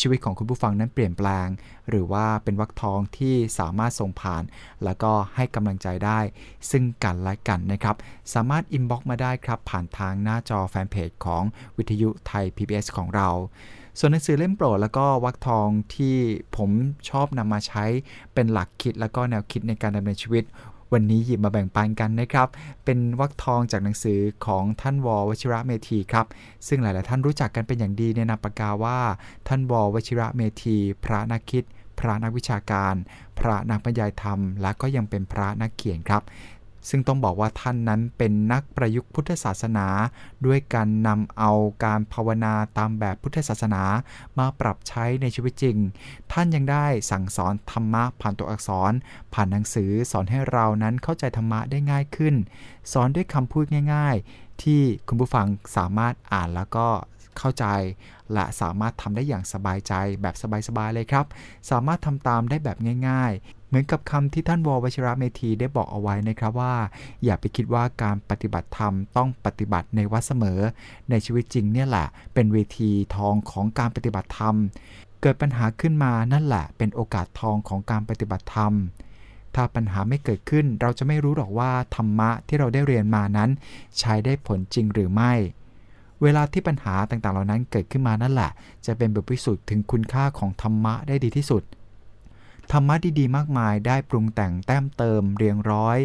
[0.00, 1.48] ชีวิตของคุณผู้ฟังนั้นเปลี่ยนแปลง
[1.88, 4.42] หรือว่าเป็นวักทองที่สามารถส่งผ่าน
[4.84, 6.20] แล้วก็ให้กำลังใจได้
[6.70, 7.96] ซึ่งกันและกันนะครับ
[8.34, 11.42] สามารถอินบ็อกซ์มาได้ครับผ่านทางหน้าจอแฟนเพจของ
[11.76, 13.28] วิทยุไทย PBS ของเรา
[13.98, 16.16] ส่วนหนังสือเล่มโปรดแล้วก็วักทองที่
[16.56, 16.70] ผม
[17.10, 17.84] ชอบนำมาใช้
[18.34, 20.44] เป็นหลักคิดแล้วก็แนวคิดในการดำเนินชีวิต
[20.92, 22.48] วันนี้หยิบมาแบ่งปันกันนะครับ
[22.84, 26.26] เป็นวักทองจากหนังสือของท่านววชิระเมธีครับ
[26.66, 28.98] ซึ่งหลาย ๆ ท่านรู้จักกันเป็นอย่างดีในนามปากกาว่า
[29.48, 31.64] ท่านววชิระเมธี พระนักคิด
[31.98, 32.94] พระนักวิชาการ
[33.38, 36.22] พระนักบรรยายธรรม และก็ยังเป็นพระนักเขียนครับ
[36.88, 39.86] ซึ่งต้องบอกว่าท่านนั้นเป็นนักประยุกต์พุทธศาสนา
[40.46, 41.52] ด้วยการนำเอา
[41.84, 43.82] การภาวนาตามแบบพุทธศาสนา
[44.38, 45.76] มาปรับใช้ในชีวิตจริง
[46.32, 48.92] ท่านยังได้สั่งสอนธรรมะผ่านตัวอักษร
[49.34, 52.34] ผ่านหนังสือสอนให้เรานั้นเข้าใจธรรมะได้ง่ายขึ้น
[52.92, 53.64] สอนด้วยคำพูด
[53.94, 56.88] ง่าย ๆ ที่คุณผู้ฟังสามารถอ่านแล้วก็
[57.38, 57.66] เข้าใจ
[58.32, 60.34] และสามารถทำได้อย่างสบายใจแบบ
[60.68, 61.26] สบายๆเลยครับ
[61.70, 62.76] สามารถทำตามได้แบบ
[63.08, 66.74] ง่าย ๆ เหมือนกับคำที่ท่านววชิระเมธีได้บอกเอาไว้นะครับว่า
[67.24, 70.60] อย่าไปคิดว่าการปฏิบัติธรรมต้องปฏิบัติในวัดเสมอ
[71.10, 74.54] ในชีวิตจริงเนี่ยแหละ เป็นเวทีทองของการปฏิบัติธรรม
[75.20, 78.72] เกิดปัญหาขึ้นมานั่นแหละ เป็นโอกาสทองของการปฏิบัติธรรม
[79.54, 83.50] ถ้าปัญหาไม่เกิดขึ้นเราจะไม่รู้หรอกว่าธรรมะที่เราได้เรียนมานั้น
[83.98, 85.32] ใช้ได้ผลจริงหรือไม่
[86.22, 88.50] เวลาที่ปัญหาต่างๆ เหล่านั้นเกิดขึ้นมานั่นแหละ
[88.86, 91.62] จะเป็นบทพิสูจน์ถึงคุณค่าของธรรมะได้ดีที่สุด
[92.72, 95.98] ธรรมะดีๆมากมายได้ปรุงแต่งแต้มเติมเรียงร้อย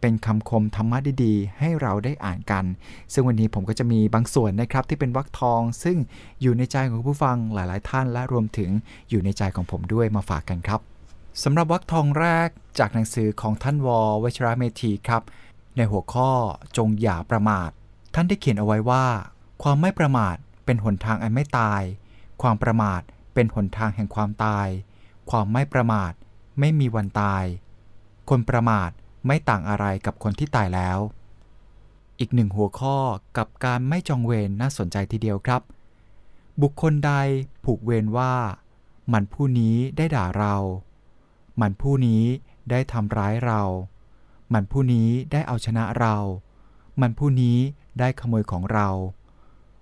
[0.00, 2.64] เป็นคำคมธรรมะดีๆ ให้เราได้อ่านกัน
[3.12, 5.96] ซึ่งวันนี้ผมก็จะมีบางส่วนนะครับที่เป็นวรรคทอง ซึ่ง
[6.42, 8.70] อยู่ในใจของผู้ฟังหลายๆ ท่านและรวมถึง
[9.10, 10.80] อยู่ในใจของผมด้วยมาฝากกันครับ
[11.42, 12.48] สำหรับวรรคทองแรก
[12.78, 15.22] จากหนังสือของท่านวอวชระเมธีครับ
[15.76, 16.30] ในหัวข้อ
[16.76, 17.70] จงอย่าประมาท
[18.14, 19.06] ท่านได้เขียนเอาไว้ว่า
[19.62, 21.82] ความไม่ประมาทเป็นหนทางอันไม่ตาย
[22.42, 23.00] ความประมาท
[23.34, 24.68] เป็นหนทางแห่งความตาย
[25.30, 26.12] ความไม่ประมาท
[26.60, 27.44] ไม่มีวันตาย
[28.28, 28.90] คนประมาท
[29.26, 30.98] ไม่ต่างอะไรกับคนที่ตายแล้ว
[32.18, 32.96] อีกหนึ่งหัวข้อ
[33.36, 35.62] กับการไม่จองเวรนน่าสนใจทีเดียวครับ
[36.62, 37.12] บุคคลใด
[37.64, 38.34] ผูกเวรว่า
[39.12, 40.56] มันผู้นี้ได้ด่าเรา
[41.60, 42.22] มันผู้นี้
[42.70, 43.62] ได้ทำร้ายเรา
[44.52, 46.16] มันผู้นี้ได้เอาชนะเรา
[47.00, 47.56] มันผู้นี้
[47.98, 48.88] ได้ขโมยของเรา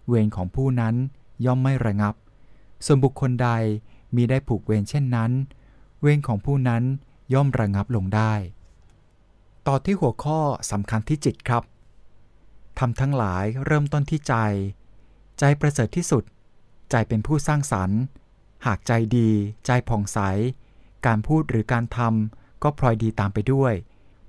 [0.08, 0.94] เวรของผู้นั้น
[1.44, 2.14] ย่อมไม่ระงับ
[2.84, 3.50] ส่วนบุคคลใด
[4.16, 5.30] มีได้ผูกเวรเช่นนั้น
[6.00, 6.82] เวรของผู้นั้น
[7.34, 8.34] ย่อมระงับลงได้
[9.66, 10.40] ต่อที่หัวข้อ
[10.70, 11.62] สำคัญที่จิตครับ
[12.78, 14.34] ทำทั้งหลายเริ่มต้นที่ใจ
[15.38, 16.24] ใจประเสริฐที่สุด
[16.90, 18.00] ใจเป็นผู้สร้างสรรค์
[18.66, 19.30] หากใจดี
[19.66, 20.18] ใจผ่องใส
[21.06, 23.74] การพูดหรือการทำก็พลอยดีตามไปด้วย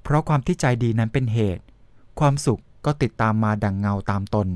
[0.03, 1.63] เพราะความที่ใจดีนั้นเป็นเหตุ
[2.19, 4.49] ความสุขก็ติดตามมาดังเงาตามตน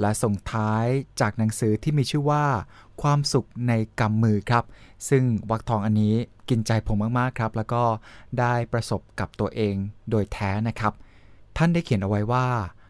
[0.00, 0.86] และส่งท้าย
[1.20, 2.46] จากหนังสือที่มีชื่อว่า
[3.02, 4.64] ความสุขในกำมือครับ
[5.08, 6.14] ซึ่งวักทองอันนี้
[6.48, 7.82] กินใจผมมากๆครับ แล้วก็
[8.38, 9.74] ได้ประสบกับตัวเอง
[10.10, 10.92] โดยแท้นะครับ
[11.56, 12.46] ท่านได้เขียนเอาไว้ว่า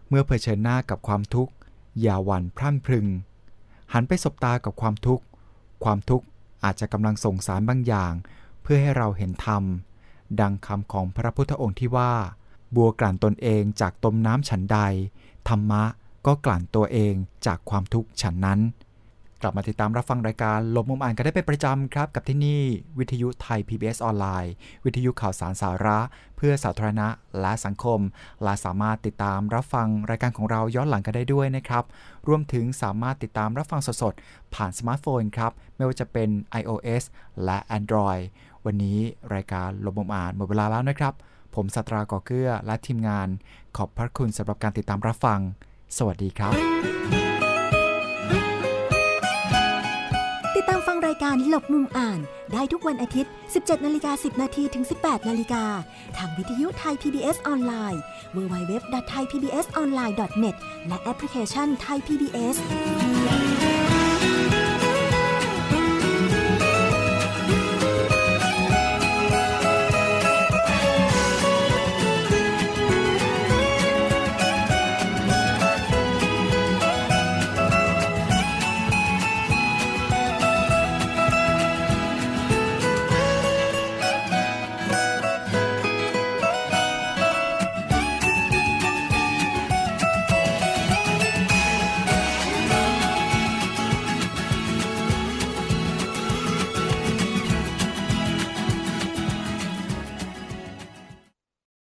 [0.09, 1.53] เมื่อเผชิญหน้ากับความทุกข์
[2.01, 3.07] อย่าหวั่นพรั่นพรึง
[3.93, 5.25] หันไปสบตากับความทุกข์
[5.85, 6.27] ความทุกข์
[6.65, 8.13] อาจจะกำลังส่งสารบางอย่าง
[8.63, 9.63] เพื่อให้เราเห็นธรรม
[10.41, 12.13] ดังคำของพระพุทธองค์ที่ว่า
[12.75, 14.79] บัวกลั่นตนเองจากต้มน้ำฉันใด
[15.49, 15.85] ธรรมะ
[16.27, 17.15] ก็กลั่นตัวเอง
[17.47, 18.61] จากความทุกข์ฉันนั้น
[19.43, 22.63] กลับมาติดตามรับฟังรายการลบมุมอ่านกันได้เป็นประจำครับ กับที่นี่
[22.99, 24.53] วิทยุไทย PBS ออนไลน์
[24.85, 25.99] วิทยุข่าวสารสาระ
[26.37, 27.09] เพื่อสาธารณะ
[27.41, 28.01] และสังคม
[28.43, 31.85] และสามารถติดตามรับฟังรายการของเราย้อนหลังกันได้ด้วยนะครับ
[32.29, 36.29] รวมถึงสามารถติดตามรับฟังสดๆ ผ่านสมาร์ทโฟนครับ ไม่ว่าจะเป็น
[36.61, 37.03] iOS
[37.45, 38.23] และ Android
[38.65, 38.99] วันนี้
[39.35, 41.15] รายการลบมุมอ่านหมดเวลาแล้วนะครับ
[41.55, 43.29] ผมสัตราก่อเกื้อและทีมงาน
[43.77, 45.41] ขอบพระคุณสำหรับการติดตามรับฟัง
[45.97, 47.48] สวัสดีครับ
[51.29, 52.21] การหลบมุมอ่าน
[52.53, 55.65] ได้ทุกวันอาทิตย์ 17นาฬิกา10 นาทีถึง 18นาฬิกา
[56.17, 58.01] ทางวิทยุไทย PBS ออนไลน์
[58.37, 60.57] www.thaipbsonline.net
[60.89, 62.57] และแอปพลิเคชัน Thai PBS